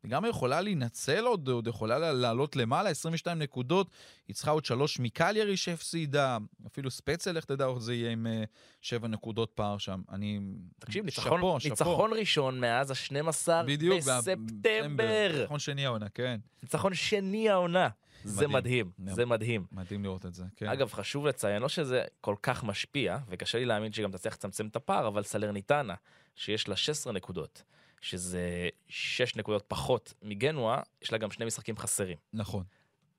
[0.04, 3.90] לגמרי יכולה להינצל עוד, עוד יכולה לה- לעלות למעלה, 22 נקודות,
[4.28, 8.44] היא צריכה עוד שלוש מקליירי שהפסידה, אפילו ספצל, איך תדע, עוד זה יהיה עם אה,
[8.82, 10.02] שבע נקודות פער שם.
[10.12, 10.40] אני...
[10.80, 11.70] תקשיב, ניצחון, שאפו.
[11.70, 15.44] ניצחון ראשון מאז ה-12 בדיוק, בספטמבר.
[15.44, 16.40] נכון שני העונה, כן.
[16.64, 17.90] ניצחון שני העונה.
[18.24, 18.92] זה מדהים.
[19.00, 19.66] מדהים, זה מדהים.
[19.72, 20.68] מדהים לראות את זה, כן.
[20.68, 24.76] אגב, חשוב לציין, לא שזה כל כך משפיע, וקשה לי להאמין שגם תצליח לצמצם את
[24.76, 25.94] הפער, אבל סלרניטנה,
[26.36, 27.64] שיש לה 16 נקודות,
[28.02, 32.18] שזה 6 נקודות פחות מגנואה, יש לה גם שני משחקים חסרים.
[32.34, 32.64] נכון.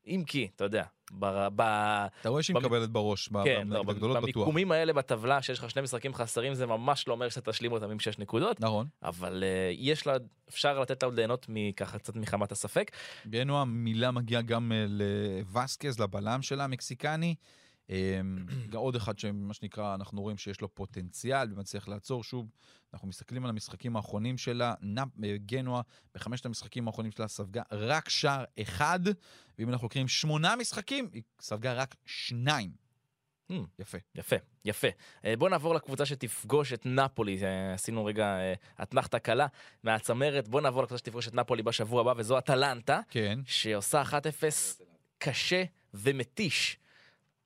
[0.07, 3.79] אם כי, אתה יודע, בר- ב- אתה רואה שהיא במ- מקבלת בראש, ב- כן, לא,
[3.79, 4.35] במקומות הגדולות בטוח.
[4.35, 7.91] במיקומים האלה בטבלה, שיש לך שני משחקים חסרים, זה ממש לא אומר שאתה תשלים אותם
[7.91, 8.87] עם שש נקודות, נכון.
[9.03, 10.14] אבל אה, יש לה,
[10.49, 12.91] אפשר לתת לה עוד ליהנות מככה קצת מחמת הספק.
[13.27, 17.35] גנוע, מילה מגיעה גם אה, לווסקז, לבלם שלה, המקסיקני.
[18.70, 22.24] גם עוד אחד שמה שנקרא, אנחנו רואים שיש לו פוטנציאל ומצליח לעצור.
[22.24, 22.51] שוב,
[22.94, 25.83] אנחנו מסתכלים על המשחקים האחרונים שלה, נאפ, אה, גנוע,
[26.14, 29.01] בחמשת המשחקים האחרונים שלה ספגה רק שער אחד,
[29.59, 32.88] ואם אנחנו לוקחים שמונה משחקים, היא ספגה רק שניים.
[33.53, 33.55] Hmm.
[33.79, 33.98] יפה.
[34.14, 34.88] יפה, יפה.
[35.24, 37.44] אה, בואו נעבור לקבוצה שתפגוש את נפולי.
[37.44, 38.38] אה, עשינו רגע
[38.83, 39.46] אתנחתה קלה
[39.83, 40.48] מהצמרת.
[40.48, 43.40] בואו נעבור לקבוצה שתפגוש את נפולי בשבוע הבא, וזו אטלנטה, כן.
[43.46, 44.14] שעושה 1-0
[45.18, 46.79] קשה ומתיש.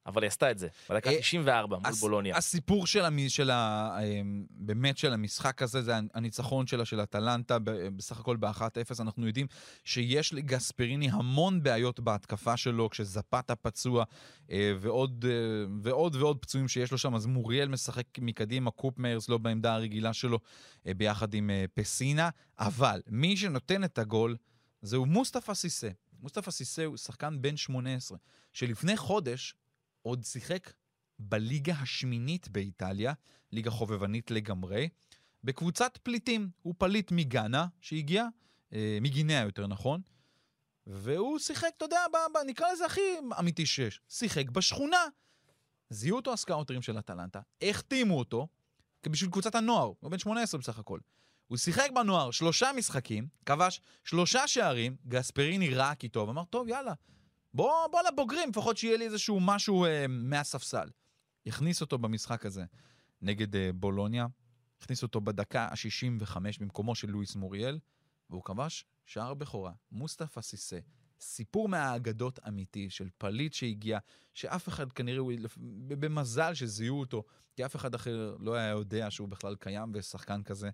[0.07, 2.37] אבל היא עשתה את זה, בדקה אה, 94 מול הס- בולוניה.
[2.37, 3.19] הסיפור של, המ...
[3.29, 3.97] של ה...
[4.03, 8.61] אמ, באמת של המשחק הזה, זה הניצחון שלה, של אטלנטה, ב- בסך הכל ב-1-0.
[9.01, 9.47] אנחנו יודעים
[9.85, 14.05] שיש לגספריני המון בעיות בהתקפה שלו, כשזפתה פצוע,
[14.51, 15.31] אה, ועוד, אה,
[15.83, 17.15] ועוד ועוד פצועים שיש לו שם.
[17.15, 20.38] אז מוריאל משחק מקדימה, קופ מיירס לא בעמדה הרגילה שלו,
[20.87, 22.29] אה, ביחד עם אה, פסינה.
[22.59, 24.37] אבל מי שנותן את הגול
[24.83, 25.88] זהו מוסטפא סיסא.
[26.21, 28.19] מוסטפא סיסא הוא שחקן בן 18,
[28.53, 29.55] שלפני חודש
[30.03, 30.73] עוד שיחק
[31.19, 33.12] בליגה השמינית באיטליה,
[33.53, 34.88] ליגה חובבנית לגמרי,
[35.45, 36.51] בקבוצת פליטים.
[36.62, 38.27] הוא פליט מגאנה שהגיע,
[38.73, 40.01] אה, מגינאה יותר נכון,
[40.87, 43.01] והוא שיחק, אתה יודע, ב, ב, נקרא לזה הכי
[43.38, 45.07] אמיתי שיש, שיחק בשכונה.
[45.91, 48.49] זיהו אותו הסקאוטרים של אטלנטה, החתימו אותו,
[49.07, 50.99] בשביל קבוצת הנוער, הוא בן 18 בסך הכל.
[51.49, 56.93] הוא שיחק בנוער שלושה משחקים, כבש שלושה שערים, גספריני ראה כי טוב, אמר, טוב, יאללה,
[57.55, 60.88] בוא, בוא לבוגרים, לפחות שיהיה לי איזשהו משהו אה, מהספסל.
[61.47, 62.65] הכניס אותו במשחק הזה
[63.23, 64.27] נגד אה, בולוניה,
[64.83, 67.79] הכניס אותו בדקה ה-65 במקומו של לואיס מוריאל,
[68.31, 69.73] והוא כבש שער בכורה.
[69.93, 70.79] מוסטפא סיסא,
[71.21, 73.99] סיפור מהאגדות אמיתי של פליט שהגיע,
[74.35, 75.33] שאף אחד כנראה, הוא,
[75.88, 77.25] במזל שזיהו אותו,
[77.57, 80.71] כי אף אחד אחר לא היה יודע שהוא בכלל קיים ושחקן כזה.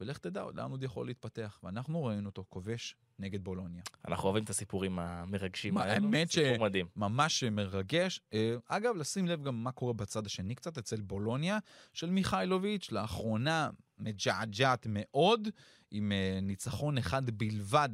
[0.00, 1.60] ולך תדע לאן עוד יכול להתפתח.
[1.62, 3.82] ואנחנו ראינו אותו כובש נגד בולוניה.
[4.08, 5.92] אנחנו אוהבים את הסיפורים המרגשים האלו.
[5.92, 6.86] האמת ש- סיפור מדהים.
[6.96, 8.20] ממש מרגש.
[8.32, 11.58] אה, אגב, לשים לב גם מה קורה בצד השני קצת, אצל בולוניה
[11.92, 15.48] של מיכאילוביץ', לאחרונה מג'עג'עת מאוד,
[15.90, 17.88] עם אה, ניצחון אחד בלבד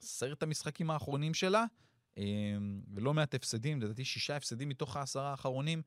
[0.00, 1.64] בעשרת המשחקים האחרונים שלה,
[2.18, 2.24] אה,
[2.94, 5.82] ולא מעט הפסדים, לדעתי שישה הפסדים מתוך העשרה האחרונים.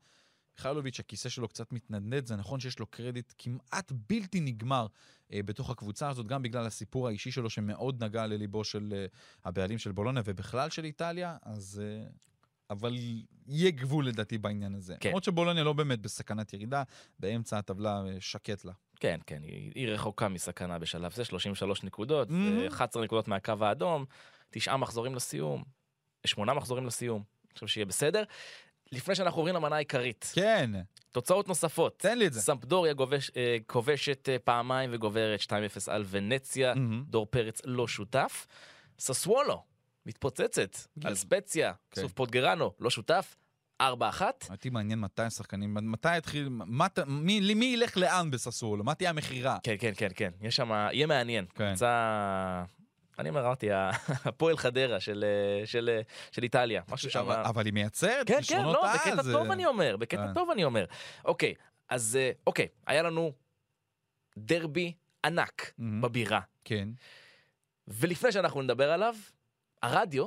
[0.58, 4.86] מיכאילוביץ', הכיסא שלו קצת מתנדנד, זה נכון שיש לו קרדיט כמעט בלתי נגמר
[5.32, 9.06] אה, בתוך הקבוצה הזאת, גם בגלל הסיפור האישי שלו שמאוד נגע לליבו של אה,
[9.44, 11.82] הבעלים של בולוניה ובכלל של איטליה, אז...
[11.84, 12.06] אה,
[12.70, 12.94] אבל
[13.46, 14.94] יהיה גבול לדעתי בעניין הזה.
[15.00, 15.08] כן.
[15.08, 16.82] למרות שבולוניה לא באמת בסכנת ירידה,
[17.18, 18.72] באמצע הטבלה אה, שקט לה.
[19.00, 22.32] כן, כן, היא, היא רחוקה מסכנה בשלב זה, 33 נקודות, Mhm.
[22.60, 24.04] זה 11 נקודות מהקו האדום,
[24.50, 25.64] תשעה מחזורים לסיום,
[26.26, 28.24] שמונה מחזורים לסיום, אני חושב שיהיה בסדר.
[28.92, 30.70] לפני שאנחנו עוברים למנה העיקרית, כן,
[31.12, 31.98] תוצאות נוספות.
[31.98, 32.40] תן לי את זה.
[32.40, 35.48] סמפדוריה גובש, אה, כובשת אה, פעמיים וגוברת 2-0
[35.88, 37.04] על ונציה, מהמם.
[37.08, 38.46] דור פרץ לא שותף.
[38.98, 39.62] ססוולו,
[40.06, 41.06] מתפוצצת, כן.
[41.08, 42.00] על ספציה, כן.
[42.00, 43.36] סוף פוטגרנו, לא שותף,
[43.82, 43.84] 4-1.
[44.50, 48.84] אותי מעניין מתי השחקנים, מתי יתחיל, מה ת- מי מי ילך לאן בססוולו?
[48.84, 49.58] מה תהיה המכירה?
[49.62, 51.44] כן, כן, כן, כן, יש שם, יהיה מעניין.
[51.54, 51.68] כן.
[51.68, 52.64] קבוצה,
[53.18, 53.68] אני אומר, אמרתי,
[54.24, 56.00] הפועל חדרה של, אה, של, אה,
[56.32, 57.18] של איטליה, משהו שם.
[57.20, 60.32] אבל אבל היא מייצרת כן, כן, לא, על, בקטע זה- טוב אני אומר, בקטע.
[60.34, 60.84] טוב אני אומר.
[61.24, 61.54] אוקיי,
[61.88, 63.32] אז אה, אוקיי, היה לנו
[64.38, 64.92] דרבי
[65.24, 66.00] ענק מהמם.
[66.00, 66.40] בבירה.
[66.64, 66.88] כן.
[67.88, 69.14] ולפני שאנחנו נדבר עליו,
[69.82, 70.26] הרדיו,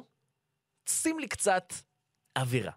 [0.89, 1.73] שים לי קצת
[2.37, 2.71] אווירה.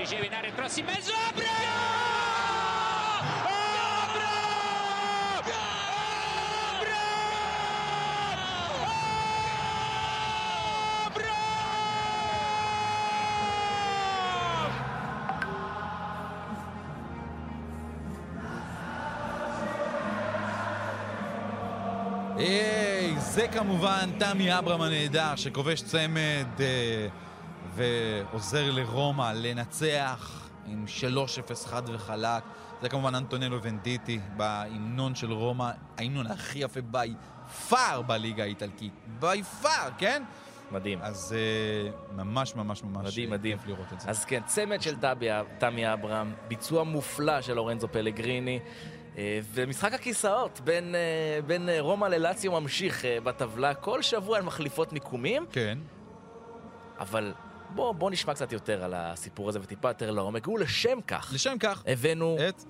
[0.00, 1.44] Garsdorp riceve in area il cross in mezzo Abra!
[4.06, 4.30] Abra!
[11.06, 11.30] Abra!
[22.36, 27.08] היי, זה כמובן תמי אברהם הנהדר, שכובש צמד אה,
[27.74, 30.84] ועוזר לרומא לנצח עם
[31.50, 32.42] 3-0 חד וחלק.
[32.82, 37.14] זה כמובן אנטונלו ונדיטי בהמנון של רומא, ההמנון הכי יפה בי
[37.68, 38.92] פאר בליגה האיטלקית.
[39.20, 40.22] בי פאר, כן?
[40.70, 40.98] מדהים.
[41.02, 43.58] אז אה, ממש ממש ממש מדהים, אה, מדהים.
[43.58, 44.10] כיף לראות את זה.
[44.10, 45.26] אז כן, צמד של תמי,
[45.58, 48.60] תמי אברהם, ביצוע מופלא של לורנזו פלגריני.
[49.18, 50.94] אה, ומשחק הכיסאות בין,
[51.46, 53.74] בין רומא ללציו ממשיך בטבלה.
[53.74, 55.78] כל שבוע הן מחליפות מיקומים, כן.
[56.98, 57.32] אבל
[57.74, 60.48] בוא, בוא נשמע קצת יותר על הסיפור הזה וטיפה יותר לעומק.
[60.48, 62.64] ולשם כך לשם כך, הבאנו את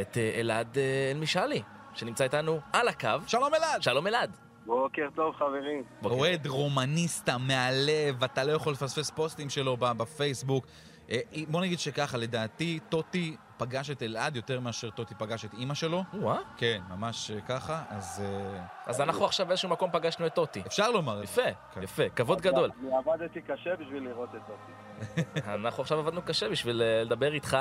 [0.00, 1.62] את אה, אלעד אה, אלמישאלי,
[1.94, 3.08] שנמצא איתנו על הקו.
[3.26, 3.82] שלום אלעד.
[3.82, 4.36] שלום אלעד.
[4.66, 5.82] בוקר טוב חברים.
[6.04, 10.66] אוהד רומניסטה מהלב, אתה לא יכול לפספס פוסטים שלו בפייסבוק.
[11.10, 15.74] אה, בוא נגיד שככה, לדעתי, טוטי פגש את אלעד יותר מאשר טוטי פגש את אימא
[15.74, 16.04] שלו.
[16.22, 16.38] או-אה.
[16.56, 20.60] כן, ממש אה, ככה, אז אה, אז אנחנו עכשיו באיזשהו מקום פגשנו את טוטי.
[20.66, 21.42] אפשר לומר את זה.
[21.42, 21.82] יפה, כן.
[21.82, 22.70] יפה, כבוד גדול.
[22.80, 25.22] אני עבדתי קשה בשביל לראות את זה.
[25.54, 27.56] אנחנו עכשיו עבדנו קשה בשביל אה, לדבר איתך.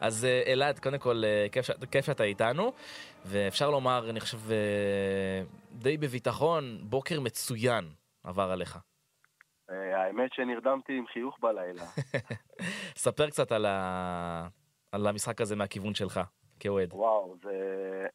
[0.00, 2.72] אז אלעד, קודם כל, כיף ש- כיף שאתה איתנו,
[3.24, 4.38] ואפשר לומר, אני חושב,
[5.72, 7.90] די בביטחון, בוקר מצוין
[8.24, 8.78] עבר עליך.
[9.96, 11.84] האמת שנרדמתי עם חיוך בלילה.
[13.04, 14.46] ספר קצת על ה-
[14.92, 16.20] על המשחק הזה מהכיוון שלך,
[16.60, 16.92] כאוהד.
[16.92, 18.06] וואו, זה...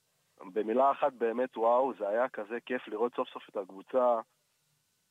[0.54, 4.20] במילה אחת באמת וואו, זה היה כזה כיף לראות סוף סוף את הקבוצה.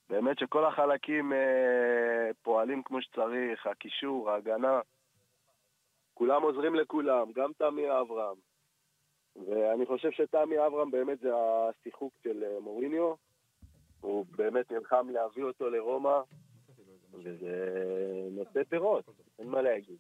[0.09, 4.81] באמת שכל החלקים אה, פועלים כמו שצריך, הקישור, ההגנה.
[6.15, 8.37] כולם עוזרים לכולם, גם תמי אברהם.
[9.37, 13.15] ואני חושב שתמי אברהם באמת זה השיחוק של אה, מוריניו.
[14.01, 16.21] הוא באמת נלחם להביא אותו לרומא,
[17.15, 17.65] וזה
[18.31, 19.05] נושא פירות,
[19.39, 19.99] אין מה להגיד.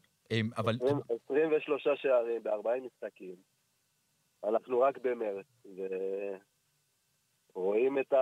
[0.56, 3.36] אבל 20 23 שערים ב-40 משחקים.
[4.44, 5.46] אנחנו רק במרץ,
[7.54, 8.16] ורואים את ה...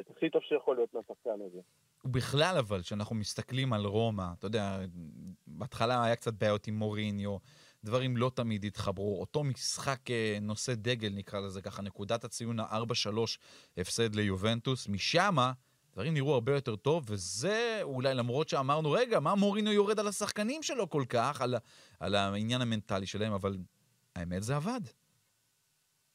[0.00, 1.60] את הכי טוב שיכול להיות מהשחקן הזה.
[2.04, 4.78] בכלל אבל, כשאנחנו מסתכלים על רומא, אתה יודע,
[5.46, 7.36] בהתחלה היה קצת בעיות עם מוריניו,
[7.84, 9.20] דברים לא תמיד התחברו.
[9.20, 13.18] אותו משחק אה, נושא דגל, נקרא לזה ככה, נקודת הציון ה-4-3
[13.76, 15.52] הפסד ליובנטוס, משמה
[15.92, 20.62] דברים נראו הרבה יותר טוב, וזה אולי למרות שאמרנו, רגע, מה מוריניו יורד על השחקנים
[20.62, 21.54] שלו כל כך, על,
[22.00, 23.52] על העניין המנטלי שלהם, אבל
[24.16, 24.80] האמת זה עבד.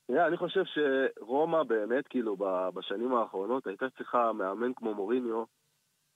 [0.08, 2.36] תראה, אני חושב שרומא באמת, כאילו,
[2.74, 5.44] בשנים האחרונות הייתה צריכה מאמן כמו מוריניו,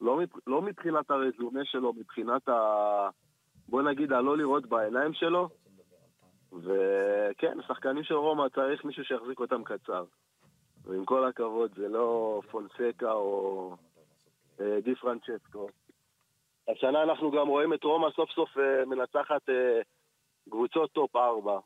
[0.01, 2.53] לא, לא מבחינת הרזומה שלו, מבחינת ה...
[3.69, 5.49] בוא נגיד, הלא לראות בעיניים שלו.
[6.51, 10.05] וכן, שחקנים של רומא צריך מישהו שיחזיק אותם קצר.
[10.91, 13.75] ועם כל הכבוד, זה לא פונסקה או
[14.61, 15.67] אה, די פרנצ'סקו.
[16.67, 19.81] השנה אנחנו גם רואים את רומא סוף סוף אה, מנצחת אה,
[20.49, 21.59] קבוצות top 4.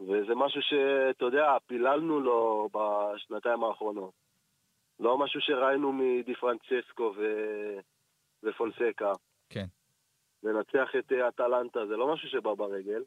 [0.00, 4.12] וזה משהו שאתה יודע, פיללנו לו בשנתיים האחרונות.
[5.00, 7.22] לא משהו שראינו מדי פרנצ'סקו ו...
[8.42, 9.12] ופונסקה.
[9.50, 9.66] כן.
[10.42, 13.02] לנצח את אטלנטה זה לא משהו שבא ברגל,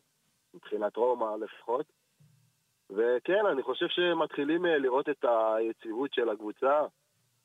[0.54, 1.86] מבחינת רומא לפחות.
[2.92, 6.86] וכן, אני חושב שמתחילים אה, לראות את היציבות של הקבוצה.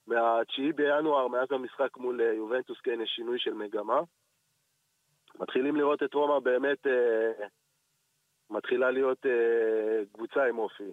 [0.06, 4.00] מה-9 בינואר, מאז המשחק מול אה, יובנטוס, כן, יש שינוי של מגמה.
[5.40, 7.46] מתחילים לראות את רומא באמת, אה,
[8.50, 10.92] מתחילה להיות אה, קבוצה עם אופי.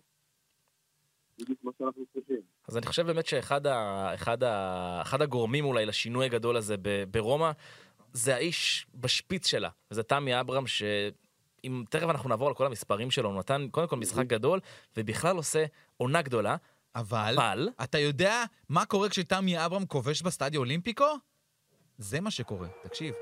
[2.67, 6.75] אז אני חושב באמת שאחד ה, אחד ה, אחד הגורמים אולי לשינוי הגדול הזה
[7.11, 7.51] ברומא,
[8.13, 10.67] זה האיש בשפיץ שלה, וזה תמי אברהם,
[11.63, 14.59] שאם תכף אנחנו נעבור על כל המספרים שלו, הוא נתן קודם כל משחק גדול,
[14.97, 15.65] ובכלל עושה
[15.97, 16.55] עונה גדולה,
[16.95, 21.05] אבל, אבל אתה יודע מה קורה כשתמי אברהם כובש בסטדיו אולימפיקו?
[21.97, 23.13] זה מה שקורה, תקשיב.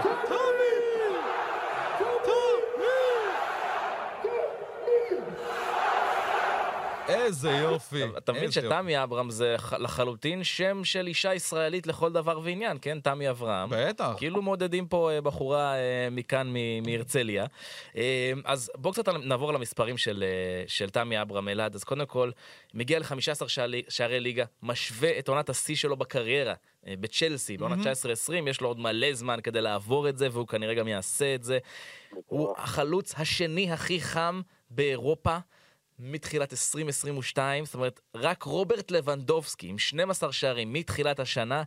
[7.30, 8.04] איזה יופי.
[8.18, 8.50] אתה מבין.
[8.50, 13.00] שתמי אברהם זה לחלוטין שם של אישה ישראלית לכל דבר ועניין, כן?
[13.00, 13.68] תמי אברהם.
[13.72, 14.12] בטח.
[14.16, 17.46] כאילו מעודדים פה אה, בחורה אה, מכאן, מהרצליה.
[17.96, 20.24] אה, אז בואו קצת נעבור למספרים של,
[20.66, 21.74] של תמי אברהם אלעד.
[21.74, 22.30] אז קודם כל,
[22.74, 23.48] מגיע ל-15
[23.88, 26.54] שערי, ליגה, משווה את עונת השיא שלו בקריירה
[26.86, 30.88] בצ'לסי, בעונת 19-20, יש לו עוד מלא זמן כדי לעבור את זה, והוא כנראה גם
[30.88, 31.58] יעשה את זה.
[32.26, 34.40] הוא החלוץ השני הכי חם
[34.70, 35.38] באירופה.
[36.02, 41.62] מתחילת 2022, זאת אומרת, רק רוברט לבנדובסקי עם 12 שערים מתחילת השנה,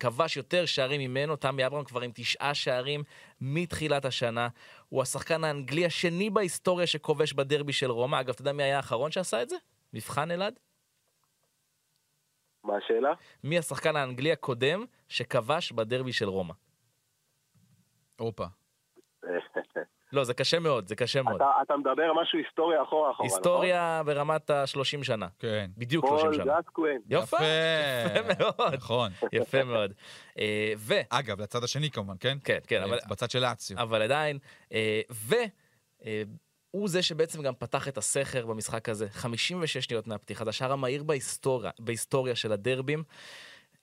[0.00, 3.02] כבש יותר שערים ממנו, תמי אברהם כבר עם תשעה שערים
[3.40, 4.48] מתחילת השנה.
[4.88, 8.20] הוא השחקן האנגלי השני בהיסטוריה שכובש בדרבי של רומא.
[8.20, 9.56] אגב, אתה יודע מי היה האחרון שעשה את זה?
[9.92, 10.58] מבחן אלעד?
[12.64, 13.12] מה השאלה?
[13.44, 16.54] מי השחקן האנגלי הקודם שכבש בדרבי של רומא?
[18.18, 18.46] הופה.
[20.14, 21.36] לא, זה קשה מאוד, זה קשה מאוד.
[21.36, 25.26] אתה, אתה מדבר משהו היסטוריה אחורה אחורה, היסטוריה ברמת ה-30 שנה.
[25.38, 25.70] כן.
[25.78, 26.18] בדיוק נכון?
[26.18, 26.60] 30 פול שנה.
[26.60, 27.00] גסקווין.
[27.08, 28.74] יפה, יפה מאוד.
[28.74, 29.10] נכון.
[29.32, 29.92] יפה מאוד.
[30.38, 30.94] אה, ו...
[31.10, 32.38] אגב, לצד השני כמובן, כן?
[32.44, 32.98] כן, כן, אבל...
[33.08, 33.78] בצד של לאציו.
[33.82, 34.38] אבל עדיין,
[34.72, 35.00] אה,
[36.70, 39.08] הוא זה שבעצם גם פתח את הסכר במשחק הזה.
[39.10, 43.02] 56 שניות מהפתיחה, זה השער המהיר בהיסטוריה, בהיסטוריה של הדרבים.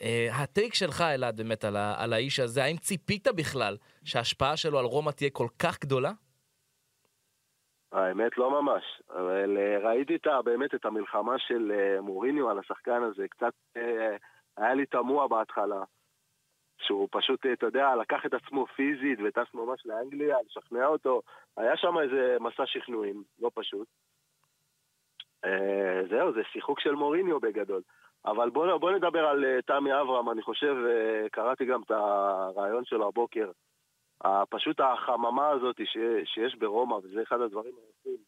[0.02, 0.04] Uh,
[0.44, 4.86] הטייק שלך, אלעד, באמת, על, ה, על האיש הזה, האם ציפית בכלל שההשפעה שלו על
[4.86, 6.12] רומא תהיה כל כך גדולה?
[7.92, 13.04] האמת לא ממש, אבל אה, ראיתי את, באמת את המלחמה של אה, מוריניו על השחקן
[13.04, 14.16] הזה, קצת אה,
[14.58, 15.84] היה לי תמוה בהתחלה,
[16.78, 21.22] שהוא פשוט, אה, אתה יודע, לקח את עצמו פיזית וטס ממש לאנגליה, לשכנע אותו,
[21.58, 23.88] היה שם איזה מסע שכנועים, לא פשוט.
[25.46, 27.82] אה, זהו, זה שיחוק של מוריניו בגדול.
[28.26, 32.86] אבל בוא, בוא נדבר על אה, תמי אברהם, אני חושב, אה, קראתי גם את הרעיון
[32.86, 33.52] שלו הבוקר.
[34.50, 38.22] פשוט החממה הזאת ש, שיש ברומא, וזה אחד הדברים היפים.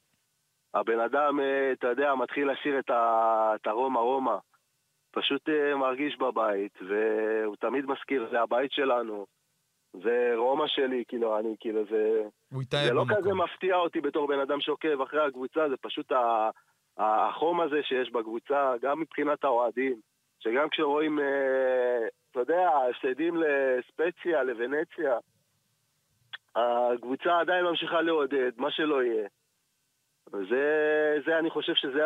[0.74, 4.36] הבן אדם, אה, אתה יודע, מתחיל לשיר את, ה, את הרומא רומא.
[5.12, 9.26] פשוט מרגיש בבית, והוא תמיד מזכיר, זה הבית שלנו.
[9.94, 12.22] זה רומא שלי, כאילו, אני, כאילו, זה...
[12.52, 13.18] הוא התאהב זה לא במקום.
[13.18, 16.50] כזה מפתיע אותי בתור בן אדם שעוקב אחרי הקבוצה, זה פשוט ה-
[16.98, 20.02] החום הזה שיש בקבוצה, גם מבחינת האוהדים,
[20.40, 21.26] שגם כשרואים, אה,
[22.32, 25.18] אתה יודע, הפסדים לספציה, לוונציה,
[26.56, 29.28] הקבוצה עדיין ממשיכה לעודד, מה שלא יהיה.
[30.32, 30.66] זה,
[31.26, 32.02] זה, אני חושב שזה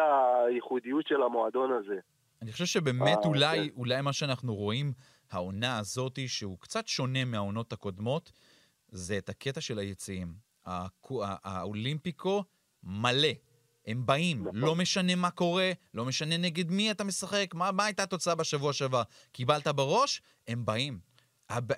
[0.47, 1.99] הייחודיות של המועדון הזה.
[2.41, 3.79] אני חושב שבאמת אה, אולי, כן.
[3.79, 4.91] אולי מה שאנחנו רואים,
[5.31, 8.31] העונה הזאתי, שהוא קצת שונה מהעונות הקודמות,
[8.88, 10.27] זה את הקטע של היציאים.
[10.65, 12.43] הקו- ה- האולימפיקו
[12.83, 13.27] מלא.
[13.88, 14.55] הם באים, נכון.
[14.55, 18.73] לא משנה מה קורה, לא משנה נגד מי אתה משחק, מה, מה הייתה התוצאה בשבוע
[18.73, 19.01] שעבר.
[19.31, 20.99] קיבלת בראש, הם באים.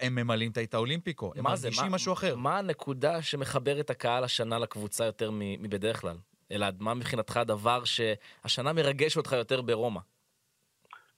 [0.01, 1.67] הם ממלאים את האולימפיקו, הם מה זה?
[1.67, 2.35] מרגישים מה- משהו אחר.
[2.35, 6.15] מה הנקודה שמחבר את הקהל השנה לקבוצה יותר מבדרך כלל?
[6.51, 9.99] אלעד, מה מבחינתך הדבר שהשנה מרגש אותך יותר ברומא?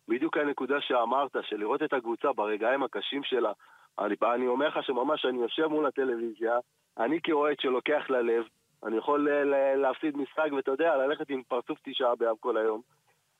[0.07, 3.51] בדיוק הנקודה שאמרת, של לראות את הקבוצה ברגעים הקשים שלה.
[3.99, 6.53] אני, אני אומר לך שממש אני יושב מול הטלוויזיה,
[6.97, 8.43] אני כאוהד שלוקח ללב,
[8.86, 12.82] אני יכול ל- להפסיד משחק, ואתה יודע, ללכת עם פרצוף תשעה באב כל היום,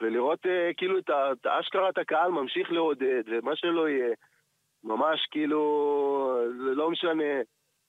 [0.02, 4.16] ולראות אה, כאילו את אשכרה את הקהל ממשיך לעודד, ומה שלא יהיה,
[4.84, 7.24] ממש כאילו, לא משנה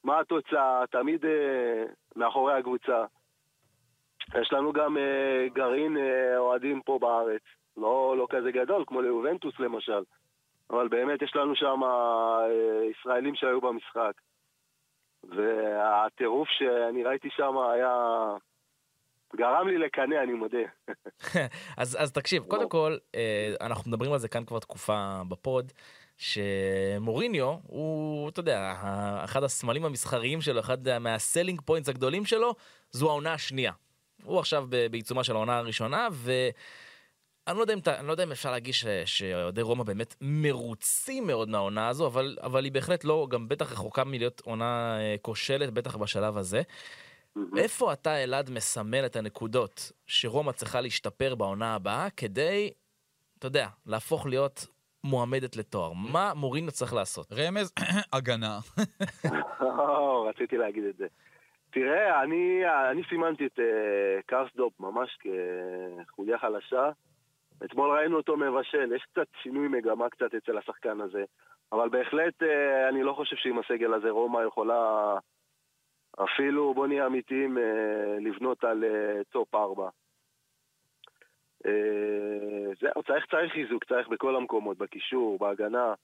[0.04, 1.84] מה התוצאה, תמיד אה,
[2.16, 3.04] מאחורי הקבוצה.
[4.40, 7.42] יש לנו גם אה, גרעין אה, אוהדים פה בארץ,
[7.76, 10.02] לא, לא כזה גדול, כמו ליובנטוס למשל,
[10.70, 12.46] אבל באמת יש לנו שם אה,
[12.90, 14.12] ישראלים שהיו במשחק.
[15.24, 17.92] והטירוף שאני ראיתי שם היה...
[19.36, 20.58] גרם לי לקנא, אני מודה.
[21.76, 25.72] אז, אז תקשיב, קודם כל, אה, אנחנו מדברים על זה כאן כבר תקופה בפוד,
[26.16, 28.74] שמוריניו הוא, אתה יודע,
[29.24, 32.54] אחד הסמלים המסחריים שלו, אחד מה selling points הגדולים שלו,
[32.90, 33.72] זו העונה השנייה.
[34.24, 36.08] הוא עכשיו בעיצומה של העונה הראשונה,
[37.46, 38.74] ואני לא יודע אם, אני לא יודע אם אפשר להגיד
[39.04, 44.04] שאוהדי רומא באמת מרוצים מאוד מהעונה הזו, אבל, אבל היא בהחלט לא, גם בטח רחוקה
[44.04, 46.62] מלהיות עונה אה, כושלת, בטח בשלב הזה.
[47.56, 52.70] איפה אתה, אלעד, מסמל את הנקודות שרומא צריכה להשתפר בעונה הבאה כדי,
[53.38, 54.66] אתה יודע, להפוך להיות
[55.04, 55.92] מועמדת לתואר?
[55.92, 57.32] מה מוריניו צריך לעשות?
[57.32, 57.72] רמז,
[58.12, 58.58] הגנה.
[60.28, 61.06] רציתי להגיד את זה.
[61.70, 63.62] תראה, אני, אני סימנתי את אה,
[64.26, 66.90] קרסדופ ממש כחוליה חלשה.
[67.64, 71.24] אתמול ראינו אותו מבשל, יש קצת שינוי מגמה קצת אצל השחקן הזה.
[71.72, 75.14] אבל בהחלט אה, אני לא חושב שעם הסגל הזה רומא יכולה
[76.24, 79.88] אפילו, בוא נהיה אמיתיים, אה, לבנות על אה, top 4.
[82.80, 85.94] זהו, צריך, צריך חיזוק, צריך בכל המקומות, בקישור, בהגנה.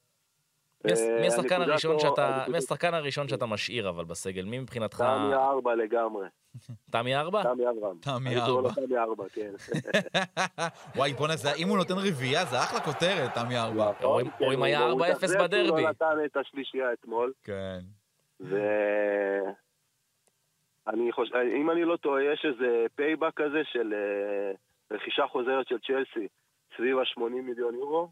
[0.85, 4.45] מי אה, השחקן הראשון שאתה, מי השחקן הראשון שאתה משאיר אבל בסגל?
[4.45, 4.97] מי מבחינתך?
[4.99, 6.27] תמי אברהם לגמרי.
[6.93, 7.43] תמי אברהם?
[7.43, 8.71] תמי אברהם.
[8.75, 9.53] תמי אברהם, כן.
[10.97, 13.93] וואי, בואנה, זה- אם הוא נותן רביעייה, זה אחלה כותרת, תמי ארבע.
[14.03, 14.21] או
[14.53, 15.83] אם- היה הוא 4-0 מתאכזב שהוא בדרבי.
[15.83, 17.79] לא נתן את השלישייה אתמול, כן.
[18.41, 18.57] ו...
[20.89, 24.53] אני חושב, אם אני לא טועה, יש איזה payback כזה של אה,
[24.97, 26.29] רכישה חוזרת של צ'לסי
[26.77, 28.09] סביב ה-80 מיליון יורו,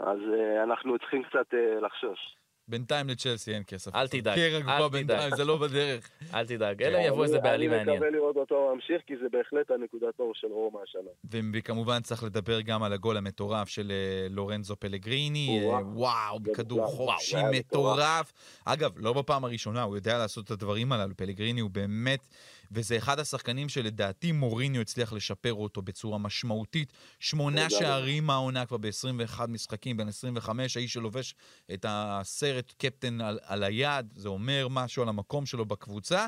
[0.00, 2.36] אז אה, אנחנו צריכים קצת אה, לחשוש.
[2.68, 3.94] בינתיים לצ'לסי אין כסף.
[3.94, 4.92] אל תדאג, אל תדאג.
[4.92, 6.10] בינתיים, זה לא בדרך.
[6.34, 7.96] אל תדאג, אלא אם יבוא איזה בעלים אני מעניין.
[7.96, 11.40] מקווה לראות אותו ממשיך, כי זה בהחלט הנקודת אור של רומא השנה.
[11.52, 16.40] וכמובן צריך לדבר גם על הגול המטורף של אה, לורנזו פלגריני, וואו.
[16.40, 16.90] מטורף.
[16.90, 18.32] חופשי מטורף.
[18.64, 21.16] אגב, לא בפעם הראשונה, הוא יודע לעשות את הדברים הללו.
[21.16, 22.26] פלגריני הוא באמת,
[22.70, 26.92] וזה אחד השחקנים שלדעתי מוריניו הצליח לשפר אותו בצורה משמעותית.
[27.18, 27.70] שמונה.
[27.70, 31.34] שערים מהעונה כבר ב-21 משחקים, בין 25, האיש שלובש
[31.74, 36.26] את הסרט קפטן על, על היד, זה אומר משהו על המקום שלו בקבוצה.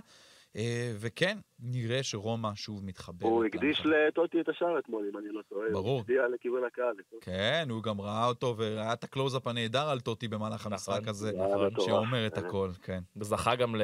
[0.56, 3.22] אה, וכן, נראה שרומא שוב מתחברת.
[3.22, 3.82] הוא הקדיש.
[3.84, 5.70] לטוטי את השער אתמול, אם אני לא טועה.
[5.72, 5.90] ברור.
[5.90, 6.94] הוא הצדיע לכיוון הקהל.
[7.20, 11.32] כן, הוא גם ראה אותו וראה את הקלוזאפ הנהדר על טוטי במהלך המשחק נכון, הזה,
[11.32, 11.86] נכון.
[11.86, 13.00] שאומר את הכל, כן.
[13.16, 13.74] וזכה גם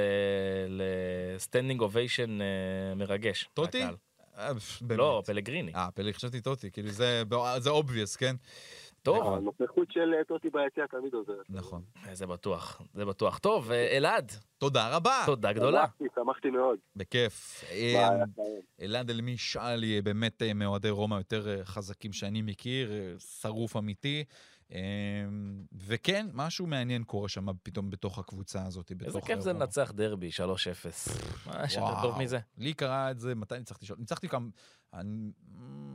[0.69, 2.39] ל standing ovation
[2.97, 3.49] מרגש.
[3.55, 3.83] טוטי?
[3.83, 4.53] אה.
[4.91, 5.73] לא, פלגריני.
[5.75, 7.23] אה, פלא, חשבתי טוטי, כאילו זה
[7.71, 8.37] obvious, כן?
[9.03, 11.47] טוב, הנוכחות של אה, טוטי ביציע תמיד עוזרת.
[11.49, 11.83] נכון.
[12.13, 13.39] זה בטוח, זה בטוח.
[13.39, 15.23] טוב, אה, אלעד, תודה רבה.
[15.27, 15.85] תודה גדולה.
[15.87, 16.79] שמחתי, שמחתי מאוד.
[16.97, 17.65] בכיף.
[17.71, 18.09] אה.
[18.81, 24.25] אלעד אלמי שאלי, באמת אה, מאוהדי רומא יותר אה, חזקים שאני מכיר, אה, שרוף אמיתי.
[24.73, 24.79] אה,
[25.87, 28.91] וכן, משהו מעניין קורה שם פתאום בתוך הקבוצה הזאת.
[28.91, 29.53] איזה בתוך כיף זה.
[29.53, 30.41] לנצח דרבי 3-0.
[31.47, 32.03] מה יש יותר וואו.
[32.03, 32.39] טוב מזה?
[32.59, 33.87] לי קרה את זה, מתי ניצחתי?
[33.99, 34.49] ניצחתי כמה...
[34.95, 35.31] אני-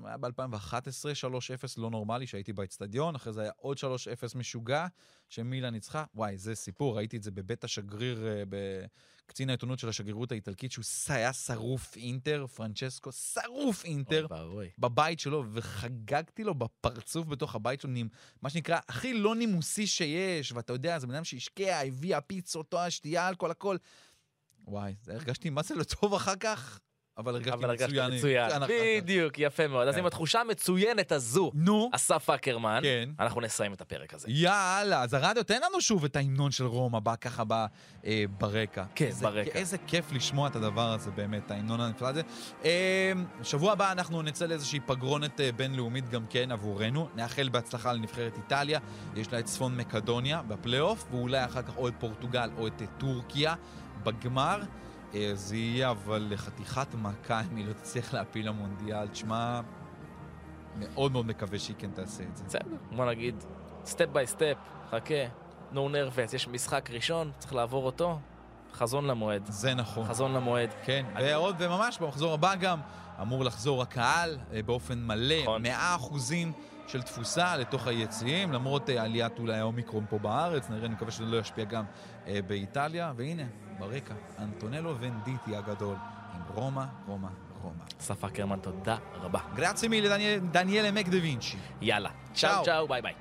[0.06, 4.88] היה ב-2011, 3-0 לא נורמלי, שהייתי באצטדיון, אחרי זה היה עוד 3-0 משוגע,
[5.30, 6.06] שמילה ניצחה.
[6.16, 8.44] וואי, זה סיפור, ראיתי את זה בבית השגריר, אה,
[9.26, 14.28] בקצין העיתונות של השגרירות האיטלקית, שהוא היה שרוף אינטר, פרנצ'סקו, שרוף אינטר.
[14.32, 14.70] אוי.
[14.80, 17.92] בבית שלו, וחגגתי לו בפרצוף בתוך הבית שלו,
[18.42, 23.30] מה שנקרא, הכי לא נימוסי שיש, ואתה יודע, זה בן אדם שהשקיע, הביא הפיצות, השתייה,
[23.30, 23.78] אלכוהול, הכל.
[24.68, 26.80] וואי, זה הרגשתי מה זה לא טוב אחר כך,
[27.18, 28.14] אבל הרגשתי מצוין.
[28.14, 28.50] מצוין.
[28.50, 28.68] כך.
[28.98, 29.88] בדיוק, יפה מאוד.
[29.88, 30.00] אז כן.
[30.00, 33.10] עם התחושה המצוינת הזו, נו, אסף אקרמן, כן.
[33.20, 34.28] אנחנו נסיים את הפרק הזה.
[34.30, 37.44] יאללה, אז הרדיו, תן לנו שוב את ההמנון של רומא, בא ככה
[38.06, 38.84] אה, ברקע.
[38.96, 39.52] כן, ברקע.
[39.52, 42.22] איזה כיף לשמוע את הדבר הזה, באמת, ההמנון הנפלא הזה.
[42.66, 43.12] אה,
[43.44, 47.10] שבוע הבא אנחנו נצא לאיזושהי פגרונת אה, בינלאומית גם כן עבורנו.
[47.16, 48.80] נאחל בהצלחה לנבחרת איטליה,
[49.16, 52.88] יש לה את צפון מקדוניה בפלייאוף, ואולי אחר כך או את פורטוגל או את אה,
[52.98, 53.56] טורקיה
[54.04, 54.60] בגמר.
[55.16, 59.08] אה, זה יהיה אבל לחתיכת מכה אם היא לא תצליח להפיל למונדיאל.
[59.08, 59.62] תשמע,
[60.76, 62.44] מאוד מאוד מקווה שהיא כן תעשה את זה.
[62.44, 63.44] בסדר, בוא נגיד,
[63.86, 64.58] step by step,
[64.92, 65.14] חכה,
[65.74, 68.20] no nervous, יש משחק ראשון, צריך לעבור אותו,
[68.74, 69.46] חזון למועד.
[69.46, 70.06] זה נכון.
[70.08, 70.70] חזון למועד.
[70.86, 72.80] כן, אני- ועוד, וממש במחזור הבא גם
[73.22, 75.62] אמור לחזור הקהל אה, באופן מלא, נכון.
[75.62, 76.52] 100 אחוזים
[76.88, 81.24] של תפוסה לתוך היציעים, למרות אה, עליית אולי האומיקרון פה בארץ, נראה, אני מקווה שזה
[81.26, 81.84] לא ישפיע גם
[82.28, 83.44] אה, באיטליה, והנה,
[83.80, 85.96] ברקע, אנטונלו ונדיטי הגדול,
[86.34, 87.28] עם רומא, רומא,
[87.62, 87.84] רומא.
[88.02, 89.40] אסף אקרמן, תודה רבה.
[89.56, 91.58] grazie mille דניאלה מקדווינצ'י.
[91.82, 93.14] יאללה, צ'או צ'או, ביי ביי.